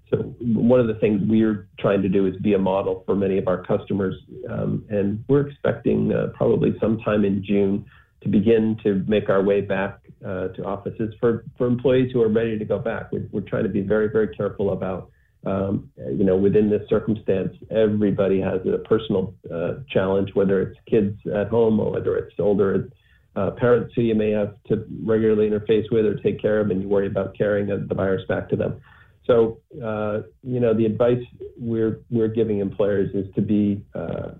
So 0.10 0.17
one 0.39 0.80
of 0.80 0.88
the 0.88 0.96
things 0.96 1.22
we're 1.26 1.67
trying 1.80 2.02
to 2.02 2.10
do 2.10 2.28
is 2.28 2.36
be 2.38 2.54
a 2.54 2.60
model 2.60 3.04
for 3.06 3.15
many 3.15 3.38
of 3.38 3.48
our 3.48 3.63
customers, 3.63 4.15
um, 4.50 4.86
and 4.89 5.24
we're 5.28 5.48
expecting 5.48 6.13
uh, 6.13 6.28
probably 6.34 6.76
sometime 6.80 7.26
in 7.26 7.43
June 7.43 7.86
to 8.22 8.30
begin 8.30 8.78
to 8.84 9.04
make 9.08 9.30
our 9.30 9.43
way 9.43 9.62
back 9.62 10.00
uh, 10.26 10.48
to 10.50 10.63
offices 10.63 11.13
for, 11.20 11.46
for 11.58 11.67
employees 11.67 12.12
who 12.13 12.22
are 12.22 12.30
ready 12.30 12.58
to 12.58 12.65
go 12.65 12.80
back. 12.80 13.12
We're, 13.12 13.28
we're 13.32 13.41
trying 13.41 13.63
to 13.63 13.70
be 13.70 13.82
very, 13.82 14.10
very 14.10 14.30
careful 14.36 14.72
about, 14.72 15.12
um, 15.46 15.89
you 15.98 16.24
know, 16.24 16.38
within 16.38 16.70
this 16.70 16.88
circumstance, 16.89 17.56
everybody 17.70 18.39
has 18.39 18.62
a 18.65 18.80
personal 18.80 19.34
uh, 19.54 19.76
challenge, 19.89 20.30
whether 20.34 20.62
it's 20.62 20.80
kids 20.89 21.20
at 21.36 21.50
home 21.50 21.80
or 21.80 21.91
whether 21.91 22.15
it's 22.17 22.34
older 22.39 22.89
uh, 23.38 23.52
parents 23.52 23.93
who 23.96 24.02
you 24.02 24.15
may 24.15 24.32
have 24.32 24.56
to 24.67 24.84
regularly 25.04 25.48
interface 25.48 25.86
with 25.91 26.06
or 26.06 26.15
take 26.15 26.41
care 26.41 26.60
of, 26.60 26.72
and 26.72 26.82
you 26.82 26.88
worry 26.88 27.06
about 27.06 27.38
carrying 27.38 27.67
the 27.67 27.96
virus 27.96 28.24
back 28.28 28.50
to 28.50 28.56
them. 28.56 28.82
So, 29.27 29.59
uh, 29.83 30.21
you 30.41 30.59
know, 30.59 30.73
the 30.73 30.85
advice 30.85 31.23
we're 31.57 31.99
we're 32.09 32.29
giving 32.29 32.59
employers 32.59 33.13
is 33.13 33.27
to 33.35 33.41
be 33.41 33.83
uh, 33.93 34.31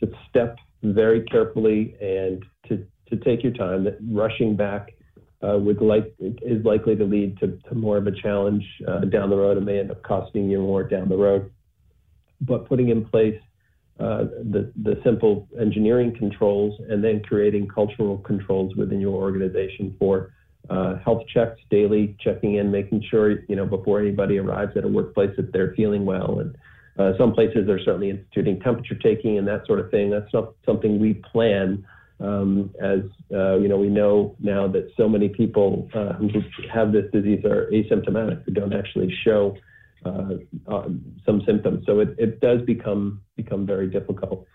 to 0.00 0.12
step 0.28 0.56
very 0.82 1.22
carefully 1.24 1.96
and 2.00 2.44
to 2.68 2.86
to 3.08 3.16
take 3.24 3.42
your 3.42 3.52
time. 3.54 3.84
That 3.84 3.98
rushing 4.06 4.54
back 4.54 4.92
uh, 5.42 5.58
would 5.58 5.80
like 5.80 6.14
is 6.20 6.64
likely 6.64 6.94
to 6.96 7.04
lead 7.04 7.38
to, 7.40 7.58
to 7.68 7.74
more 7.74 7.96
of 7.96 8.06
a 8.06 8.12
challenge 8.12 8.64
uh, 8.86 9.00
down 9.00 9.30
the 9.30 9.36
road 9.36 9.56
and 9.56 9.66
may 9.66 9.78
end 9.78 9.90
up 9.90 10.02
costing 10.02 10.48
you 10.50 10.58
more 10.58 10.84
down 10.84 11.08
the 11.08 11.16
road. 11.16 11.50
But 12.40 12.68
putting 12.68 12.90
in 12.90 13.04
place 13.06 13.40
uh, 13.98 14.24
the, 14.50 14.72
the 14.82 15.00
simple 15.04 15.48
engineering 15.58 16.14
controls 16.18 16.78
and 16.88 17.02
then 17.02 17.22
creating 17.22 17.68
cultural 17.68 18.18
controls 18.18 18.74
within 18.76 19.00
your 19.00 19.14
organization 19.14 19.94
for 19.98 20.32
uh, 20.70 20.96
health 20.96 21.22
checks 21.32 21.60
daily, 21.70 22.16
checking 22.20 22.54
in, 22.54 22.70
making 22.70 23.02
sure, 23.10 23.42
you 23.48 23.56
know, 23.56 23.66
before 23.66 24.00
anybody 24.00 24.38
arrives 24.38 24.76
at 24.76 24.84
a 24.84 24.88
workplace 24.88 25.30
that 25.36 25.52
they're 25.52 25.74
feeling 25.74 26.04
well. 26.04 26.40
And 26.40 26.56
uh, 26.98 27.18
some 27.18 27.32
places 27.32 27.68
are 27.68 27.78
certainly 27.78 28.10
instituting 28.10 28.60
temperature 28.60 28.94
taking 28.94 29.38
and 29.38 29.46
that 29.48 29.66
sort 29.66 29.80
of 29.80 29.90
thing. 29.90 30.10
That's 30.10 30.32
not 30.32 30.54
something 30.64 30.98
we 30.98 31.14
plan 31.14 31.84
um, 32.20 32.70
as, 32.80 33.00
uh, 33.32 33.56
you 33.56 33.68
know, 33.68 33.76
we 33.76 33.88
know 33.88 34.36
now 34.38 34.68
that 34.68 34.90
so 34.96 35.08
many 35.08 35.28
people 35.28 35.88
uh, 35.94 36.12
who 36.14 36.28
have 36.72 36.92
this 36.92 37.10
disease 37.12 37.44
are 37.44 37.68
asymptomatic, 37.72 38.44
who 38.44 38.52
don't 38.52 38.72
actually 38.72 39.12
show 39.24 39.56
uh, 40.04 40.34
uh, 40.68 40.88
some 41.26 41.42
symptoms. 41.44 41.84
So 41.86 42.00
it, 42.00 42.14
it 42.18 42.40
does 42.40 42.62
become 42.62 43.20
become 43.36 43.66
very 43.66 43.88
difficult. 43.88 44.46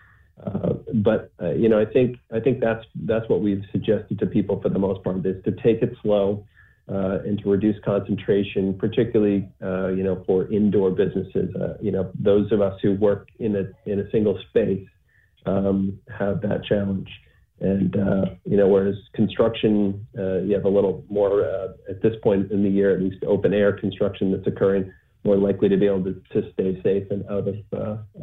Uh, 0.44 0.74
but 0.94 1.32
uh, 1.40 1.52
you 1.52 1.68
know, 1.68 1.80
I 1.80 1.84
think 1.84 2.16
I 2.32 2.40
think 2.40 2.60
that's 2.60 2.84
that's 3.04 3.28
what 3.28 3.40
we've 3.40 3.64
suggested 3.72 4.18
to 4.18 4.26
people 4.26 4.60
for 4.60 4.68
the 4.68 4.78
most 4.78 5.02
part 5.04 5.24
is 5.26 5.42
to 5.44 5.52
take 5.52 5.82
it 5.82 5.94
slow, 6.02 6.46
uh, 6.88 7.18
and 7.24 7.38
to 7.42 7.50
reduce 7.50 7.76
concentration, 7.84 8.74
particularly 8.74 9.48
uh, 9.62 9.88
you 9.88 10.02
know 10.02 10.22
for 10.26 10.50
indoor 10.52 10.90
businesses. 10.90 11.54
Uh, 11.54 11.74
you 11.80 11.92
know, 11.92 12.10
those 12.18 12.50
of 12.52 12.60
us 12.60 12.78
who 12.82 12.94
work 12.94 13.28
in 13.38 13.56
a 13.56 13.90
in 13.90 14.00
a 14.00 14.10
single 14.10 14.38
space 14.48 14.86
um, 15.46 15.98
have 16.18 16.40
that 16.42 16.64
challenge. 16.64 17.08
And 17.60 17.94
uh, 17.94 18.24
you 18.44 18.56
know, 18.56 18.68
whereas 18.68 18.96
construction, 19.14 20.06
uh, 20.18 20.38
you 20.38 20.54
have 20.54 20.64
a 20.64 20.68
little 20.68 21.04
more 21.10 21.42
at 21.88 22.00
this 22.02 22.14
point 22.22 22.50
in 22.50 22.62
the 22.62 22.70
year, 22.70 22.94
at 22.94 23.02
least 23.02 23.22
open 23.24 23.52
air 23.52 23.72
construction 23.72 24.32
that's 24.32 24.46
occurring, 24.46 24.90
more 25.24 25.36
likely 25.36 25.68
to 25.68 25.76
be 25.76 25.86
able 25.86 26.04
to, 26.04 26.22
to 26.32 26.50
stay 26.54 26.80
safe 26.82 27.10
and 27.10 27.24
out 27.30 27.46
of 27.46 27.56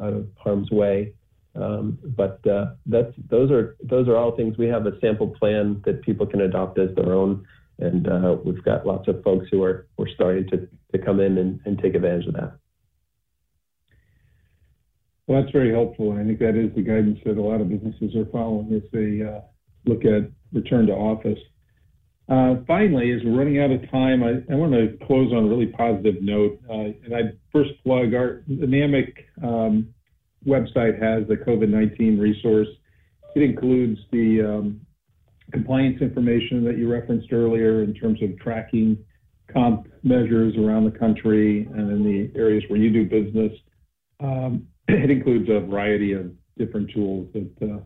out 0.02 0.14
of 0.14 0.28
harm's 0.38 0.72
way. 0.72 1.14
Um, 1.60 1.98
but 2.04 2.40
that's 2.86 3.14
those 3.30 3.50
are 3.52 3.76
those 3.84 4.08
are 4.08 4.16
all 4.16 4.36
things 4.36 4.58
we 4.58 4.68
have 4.68 4.86
a 4.86 5.00
sample 5.00 5.30
plan 5.30 5.82
that 5.86 6.04
people 6.04 6.28
can 6.28 6.42
adopt 6.42 6.78
as 6.78 6.94
their 6.96 7.14
own 7.14 7.46
and 7.80 8.08
uh, 8.08 8.38
we've 8.44 8.64
got 8.64 8.86
lots 8.86 9.08
of 9.08 9.24
folks 9.24 9.48
who 9.52 9.64
are 9.64 9.88
we're 9.98 10.10
starting 10.10 10.48
to, 10.50 10.68
to 10.92 11.06
come 11.06 11.20
in 11.20 11.38
and, 11.38 11.60
and 11.66 11.80
take 11.80 11.96
advantage 11.96 12.28
of 12.28 12.34
that. 12.34 12.58
Well, 15.28 15.42
that's 15.42 15.52
very 15.52 15.72
helpful. 15.72 16.12
And 16.12 16.22
I 16.22 16.24
think 16.24 16.40
that 16.40 16.56
is 16.56 16.74
the 16.74 16.82
guidance 16.82 17.20
that 17.26 17.38
a 17.38 17.42
lot 17.42 17.62
of 17.62 17.70
businesses 17.70 18.16
are 18.16 18.26
following 18.32 18.74
as 18.74 18.84
they 18.92 19.22
uh, 19.22 19.42
look 19.86 20.06
at 20.06 20.32
return 20.54 20.88
to 20.88 20.94
office. 20.94 21.40
Uh, 22.30 22.56
finally, 22.66 23.12
as 23.12 23.22
we're 23.24 23.38
running 23.38 23.62
out 23.62 23.72
of 23.72 23.90
time, 23.92 24.24
I, 24.24 24.42
I, 24.52 24.56
want 24.56 24.74
to 24.74 24.98
close 25.06 25.32
on 25.32 25.46
a 25.46 25.48
really 25.48 25.68
positive 25.68 26.22
note. 26.22 26.60
Uh, 26.70 26.92
and 27.06 27.14
I 27.14 27.22
first 27.54 27.72
plug 27.84 28.14
our 28.14 28.44
dynamic 28.48 29.28
um, 29.42 29.94
website 30.46 31.02
has 31.02 31.28
the 31.28 31.36
COVID 31.36 31.70
19 31.70 32.20
resource. 32.20 32.68
It 33.36 33.42
includes 33.42 34.00
the 34.12 34.42
um, 34.42 34.82
compliance 35.52 36.02
information 36.02 36.64
that 36.66 36.78
you 36.78 36.92
referenced 36.92 37.32
earlier 37.32 37.84
in 37.84 37.94
terms 37.94 38.22
of 38.22 38.38
tracking 38.40 38.98
comp 39.52 39.88
measures 40.04 40.56
around 40.58 40.86
the 40.86 40.98
country 40.98 41.66
and 41.66 41.92
in 41.92 42.04
the 42.04 42.40
areas 42.40 42.64
where 42.68 42.80
you 42.80 42.92
do 42.92 43.06
business. 43.06 43.52
Um, 44.20 44.68
it 44.88 45.10
includes 45.10 45.50
a 45.50 45.62
variety 45.62 46.14
of 46.14 46.32
different 46.58 46.92
tools 46.94 47.30
that 47.34 47.74
uh, 47.74 47.80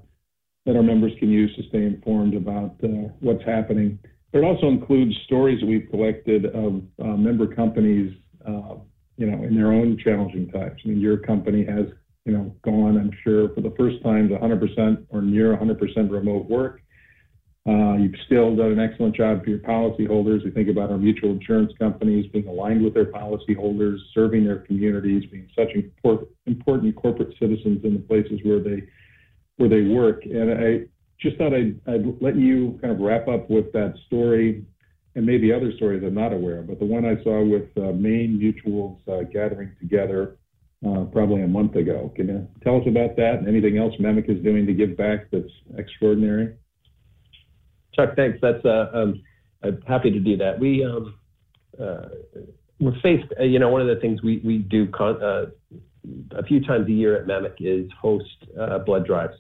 that 0.65 0.75
our 0.75 0.83
members 0.83 1.11
can 1.19 1.29
use 1.29 1.53
to 1.55 1.63
stay 1.69 1.83
informed 1.83 2.35
about 2.35 2.75
uh, 2.83 3.09
what's 3.19 3.43
happening. 3.43 3.97
But 4.31 4.39
it 4.39 4.43
also 4.43 4.67
includes 4.67 5.13
stories 5.25 5.59
that 5.59 5.65
we've 5.65 5.87
collected 5.89 6.45
of 6.45 6.83
uh, 7.03 7.17
member 7.17 7.47
companies, 7.47 8.15
uh, 8.47 8.75
you 9.17 9.25
know, 9.25 9.43
in 9.43 9.55
their 9.55 9.71
own 9.71 9.97
challenging 10.03 10.49
times. 10.51 10.79
I 10.85 10.87
mean, 10.87 10.99
your 10.99 11.17
company 11.17 11.65
has, 11.65 11.87
you 12.25 12.34
know, 12.34 12.55
gone, 12.63 12.97
I'm 12.97 13.12
sure, 13.23 13.49
for 13.53 13.62
the 13.62 13.73
first 13.77 14.03
time 14.03 14.29
to 14.29 14.38
100% 14.38 15.05
or 15.10 15.21
near 15.21 15.55
100% 15.55 16.12
remote 16.12 16.49
work. 16.49 16.81
Uh, 17.67 17.93
you've 17.93 18.15
still 18.25 18.55
done 18.55 18.71
an 18.71 18.79
excellent 18.79 19.15
job 19.15 19.43
for 19.43 19.49
your 19.51 19.60
policyholders. 19.60 20.43
We 20.43 20.49
think 20.49 20.67
about 20.67 20.89
our 20.89 20.97
mutual 20.97 21.31
insurance 21.31 21.71
companies 21.77 22.25
being 22.31 22.47
aligned 22.47 22.84
with 22.84 22.95
their 22.95 23.05
policyholders, 23.05 23.97
serving 24.13 24.45
their 24.45 24.60
communities, 24.60 25.29
being 25.31 25.47
such 25.55 25.69
important, 25.75 26.29
important 26.47 26.95
corporate 26.95 27.36
citizens 27.39 27.84
in 27.84 27.93
the 27.93 27.99
places 27.99 28.39
where 28.43 28.60
they 28.60 28.84
where 29.57 29.69
they 29.69 29.84
work. 29.84 30.25
And 30.25 30.51
I 30.51 30.86
just 31.19 31.38
thought 31.38 31.53
I'd, 31.53 31.79
I'd 31.88 32.03
let 32.19 32.36
you 32.36 32.79
kind 32.81 32.93
of 32.93 32.99
wrap 32.99 33.27
up 33.27 33.47
with 33.47 33.71
that 33.73 33.93
story 34.07 34.65
and 35.13 35.23
maybe 35.23 35.53
other 35.53 35.71
stories 35.75 36.01
I'm 36.03 36.15
not 36.15 36.34
aware 36.34 36.60
of, 36.60 36.67
but 36.67 36.79
the 36.79 36.86
one 36.86 37.05
I 37.05 37.21
saw 37.23 37.43
with 37.43 37.69
uh, 37.77 37.91
Maine 37.91 38.39
Mutuals 38.41 38.97
uh, 39.07 39.23
gathering 39.31 39.75
together 39.79 40.38
uh, 40.87 41.03
probably 41.05 41.41
a 41.41 41.47
month 41.47 41.75
ago. 41.75 42.11
Can 42.15 42.27
you 42.27 42.47
tell 42.63 42.77
us 42.77 42.87
about 42.87 43.15
that 43.17 43.35
and 43.35 43.47
anything 43.47 43.77
else 43.77 43.93
MEMIC 43.99 44.29
is 44.29 44.43
doing 44.43 44.65
to 44.65 44.73
give 44.73 44.97
back 44.97 45.29
that's 45.31 45.51
extraordinary? 45.77 46.55
Chuck, 47.95 48.15
thanks. 48.15 48.39
That's 48.41 48.63
uh, 48.65 48.89
um, 48.93 49.21
I'm 49.63 49.81
happy 49.87 50.11
to 50.11 50.19
do 50.19 50.37
that. 50.37 50.59
We 50.59 50.83
um, 50.85 51.15
uh, 51.79 52.09
we're 52.79 52.99
faced. 53.01 53.31
Uh, 53.39 53.43
you 53.43 53.59
know, 53.59 53.69
one 53.69 53.81
of 53.81 53.87
the 53.87 54.01
things 54.01 54.21
we 54.23 54.41
we 54.43 54.59
do 54.59 54.87
con- 54.87 55.21
uh, 55.21 55.45
a 56.31 56.43
few 56.43 56.61
times 56.65 56.87
a 56.87 56.91
year 56.91 57.15
at 57.21 57.27
MEMIC 57.27 57.55
is 57.59 57.91
host 57.99 58.25
uh, 58.59 58.79
blood 58.79 59.05
drives, 59.05 59.35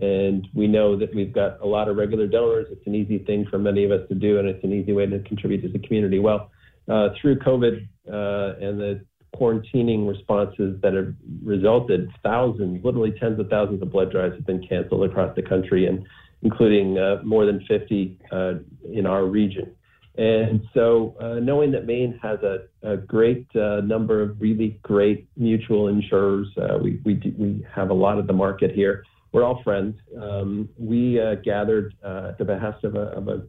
and 0.00 0.48
we 0.54 0.66
know 0.66 0.98
that 0.98 1.14
we've 1.14 1.32
got 1.32 1.60
a 1.60 1.66
lot 1.66 1.88
of 1.88 1.96
regular 1.96 2.26
donors. 2.26 2.66
It's 2.70 2.86
an 2.86 2.94
easy 2.94 3.18
thing 3.18 3.46
for 3.50 3.58
many 3.58 3.84
of 3.84 3.92
us 3.92 4.08
to 4.08 4.14
do, 4.14 4.38
and 4.38 4.48
it's 4.48 4.64
an 4.64 4.72
easy 4.72 4.92
way 4.92 5.06
to 5.06 5.20
contribute 5.20 5.62
to 5.62 5.68
the 5.68 5.78
community. 5.86 6.18
Well, 6.18 6.50
uh, 6.88 7.10
through 7.20 7.38
COVID 7.40 7.86
and 8.06 8.80
the 8.80 9.04
quarantining 9.34 10.08
responses 10.08 10.80
that 10.82 10.94
have 10.94 11.14
resulted, 11.42 12.10
thousands, 12.22 12.84
literally 12.84 13.12
tens 13.12 13.38
of 13.38 13.48
thousands 13.48 13.82
of 13.82 13.90
blood 13.90 14.10
drives 14.10 14.34
have 14.34 14.46
been 14.46 14.66
canceled 14.66 15.08
across 15.08 15.34
the 15.36 15.42
country, 15.42 15.86
and 15.86 16.06
including 16.42 16.98
uh, 16.98 17.20
more 17.24 17.46
than 17.46 17.64
50 17.66 18.18
uh, 18.32 18.52
in 18.92 19.06
our 19.06 19.24
region. 19.24 19.74
And 20.16 20.62
so, 20.74 21.14
uh, 21.20 21.34
knowing 21.34 21.70
that 21.72 21.86
Maine 21.86 22.18
has 22.22 22.40
a, 22.42 22.64
a 22.82 22.96
great 22.96 23.46
uh, 23.54 23.80
number 23.80 24.20
of 24.20 24.40
really 24.40 24.78
great 24.82 25.28
mutual 25.36 25.88
insurers, 25.88 26.48
uh, 26.58 26.78
we, 26.82 27.00
we, 27.04 27.34
we 27.38 27.66
have 27.72 27.90
a 27.90 27.94
lot 27.94 28.18
of 28.18 28.26
the 28.26 28.32
market 28.32 28.72
here. 28.72 29.04
We're 29.32 29.44
all 29.44 29.62
friends. 29.62 29.96
Um, 30.20 30.68
we 30.76 31.20
uh, 31.20 31.36
gathered 31.36 31.94
at 32.02 32.36
the 32.38 32.44
behest 32.44 32.82
of, 32.82 32.96
a, 32.96 33.02
of 33.12 33.28
a, 33.28 33.42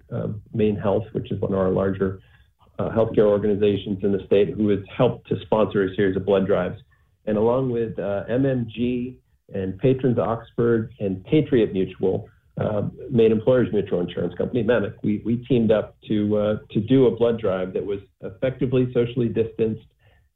MaineHealth, 0.55 1.11
which 1.13 1.31
is 1.31 1.41
one 1.41 1.53
of 1.53 1.59
our 1.59 1.71
larger 1.71 2.21
healthcare 2.79 3.27
organizations 3.27 3.99
in 4.03 4.11
the 4.11 4.25
state, 4.25 4.49
who 4.49 4.69
has 4.69 4.79
helped 4.95 5.27
to 5.27 5.39
sponsor 5.41 5.83
a 5.83 5.95
series 5.95 6.15
of 6.15 6.25
blood 6.25 6.47
drives. 6.47 6.81
And 7.25 7.37
along 7.37 7.69
with 7.69 7.95
MMG 7.97 9.15
and 9.53 9.77
Patrons 9.77 10.17
Oxford 10.17 10.91
and 10.99 11.23
Patriot 11.25 11.73
Mutual, 11.73 12.27
uh, 12.59 12.83
Maine 13.09 13.31
Employers 13.31 13.69
Mutual 13.71 14.01
Insurance 14.01 14.33
Company, 14.35 14.63
MEMIC, 14.63 14.95
we, 15.03 15.21
we 15.25 15.37
teamed 15.45 15.71
up 15.71 15.95
to, 16.07 16.37
uh, 16.37 16.57
to 16.71 16.79
do 16.81 17.07
a 17.07 17.15
blood 17.15 17.39
drive 17.39 17.73
that 17.73 17.85
was 17.85 17.99
effectively 18.21 18.91
socially 18.93 19.29
distanced, 19.29 19.85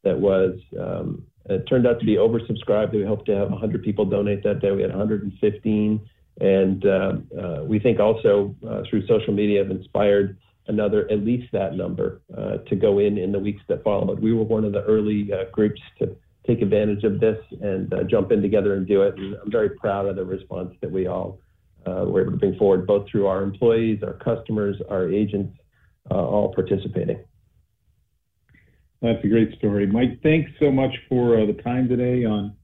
that 0.03 0.17
was, 0.17 0.57
um, 0.79 1.23
it 1.49 1.65
turned 1.67 1.85
out 1.85 1.99
to 1.99 2.05
be 2.05 2.15
oversubscribed. 2.15 2.93
We 2.93 3.03
hoped 3.03 3.25
to 3.27 3.35
have 3.35 3.51
100 3.51 3.83
people 3.83 4.05
donate 4.05 4.43
that 4.43 4.61
day. 4.61 4.71
We 4.71 4.81
had 4.81 4.91
115. 4.91 6.09
And 6.41 6.85
uh, 6.85 7.13
uh, 7.39 7.63
we 7.63 7.79
think 7.79 7.99
also 7.99 8.55
uh, 8.67 8.81
through 8.89 9.05
social 9.07 9.33
media 9.33 9.63
have 9.63 9.71
inspired 9.71 10.37
another, 10.67 11.09
at 11.11 11.19
least 11.19 11.51
that 11.51 11.75
number, 11.75 12.21
uh, 12.37 12.57
to 12.69 12.75
go 12.75 12.99
in 12.99 13.17
in 13.17 13.31
the 13.31 13.39
weeks 13.39 13.61
that 13.67 13.83
followed. 13.83 14.19
We 14.19 14.33
were 14.33 14.43
one 14.43 14.65
of 14.65 14.71
the 14.71 14.83
early 14.83 15.29
groups 15.51 15.81
to 15.99 16.15
take 16.47 16.61
advantage 16.61 17.03
of 17.03 17.19
this 17.19 17.37
and 17.61 17.93
jump 18.09 18.31
in 18.31 18.41
together 18.41 18.75
and 18.75 18.87
do 18.87 19.01
it. 19.03 19.15
And 19.17 19.35
I'm 19.35 19.51
very 19.51 19.69
proud 19.69 20.05
of 20.05 20.15
the 20.15 20.25
response 20.25 20.73
that 20.81 20.91
we 20.91 21.07
all 21.07 21.39
uh, 21.85 22.03
we're 22.07 22.21
able 22.21 22.31
to 22.31 22.37
bring 22.37 22.55
forward 22.57 22.87
both 22.87 23.07
through 23.09 23.27
our 23.27 23.43
employees, 23.43 24.01
our 24.03 24.13
customers, 24.13 24.75
our 24.89 25.09
agents, 25.09 25.55
uh, 26.09 26.15
all 26.15 26.53
participating. 26.53 27.19
That's 29.01 29.23
a 29.23 29.27
great 29.27 29.55
story. 29.57 29.85
Mike, 29.85 30.21
thanks 30.23 30.49
so 30.59 30.71
much 30.71 30.91
for 31.07 31.39
uh, 31.39 31.45
the 31.45 31.61
time 31.61 31.87
today 31.87 32.25
on 32.25 32.55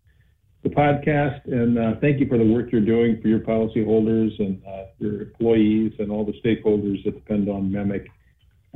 the 0.64 0.70
podcast. 0.70 1.46
And 1.46 1.78
uh, 1.78 2.00
thank 2.00 2.20
you 2.20 2.28
for 2.28 2.38
the 2.38 2.46
work 2.46 2.72
you're 2.72 2.82
doing 2.82 3.22
for 3.22 3.28
your 3.28 3.40
policyholders 3.40 4.40
and 4.40 4.62
uh, 4.66 4.86
your 5.00 5.22
employees 5.22 5.94
and 6.00 6.12
all 6.12 6.26
the 6.26 6.34
stakeholders 6.44 7.04
that 7.06 7.16
depend 7.16 7.50
on 7.50 7.72
MEMIC 7.72 8.08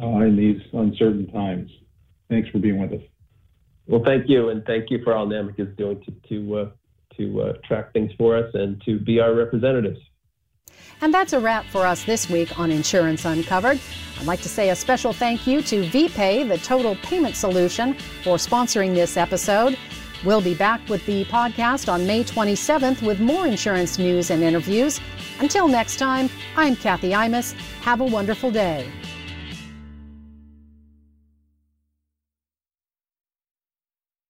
uh, 0.01 0.25
in 0.25 0.35
these 0.35 0.61
uncertain 0.73 1.31
times. 1.31 1.69
Thanks 2.29 2.49
for 2.49 2.59
being 2.59 2.79
with 2.79 2.93
us. 2.93 3.07
Well, 3.87 4.03
thank 4.03 4.27
you. 4.27 4.49
And 4.49 4.65
thank 4.65 4.89
you 4.89 5.03
for 5.03 5.13
all 5.13 5.27
NAMIC 5.27 5.59
is 5.59 5.77
doing 5.77 6.03
to, 6.03 6.11
to, 6.29 6.71
to 7.17 7.53
track 7.63 7.93
things 7.93 8.11
for 8.17 8.35
us 8.35 8.49
and 8.53 8.81
to 8.85 8.99
be 8.99 9.19
our 9.19 9.33
representatives. 9.33 9.99
And 11.01 11.13
that's 11.13 11.33
a 11.33 11.39
wrap 11.39 11.65
for 11.65 11.85
us 11.85 12.03
this 12.03 12.29
week 12.29 12.57
on 12.57 12.71
Insurance 12.71 13.25
Uncovered. 13.25 13.79
I'd 14.19 14.25
like 14.25 14.41
to 14.41 14.49
say 14.49 14.69
a 14.69 14.75
special 14.75 15.13
thank 15.13 15.45
you 15.45 15.61
to 15.63 15.83
VPay, 15.83 16.47
the 16.47 16.57
total 16.57 16.95
payment 16.95 17.35
solution, 17.35 17.93
for 18.23 18.37
sponsoring 18.37 18.95
this 18.95 19.17
episode. 19.17 19.77
We'll 20.23 20.41
be 20.41 20.55
back 20.55 20.87
with 20.89 21.05
the 21.05 21.25
podcast 21.25 21.91
on 21.91 22.07
May 22.07 22.23
27th 22.23 23.01
with 23.05 23.19
more 23.19 23.47
insurance 23.47 23.99
news 23.99 24.31
and 24.31 24.43
interviews. 24.43 24.99
Until 25.39 25.67
next 25.67 25.97
time, 25.97 26.29
I'm 26.55 26.75
Kathy 26.75 27.11
Imus. 27.11 27.53
Have 27.81 28.01
a 28.01 28.05
wonderful 28.05 28.51
day. 28.51 28.89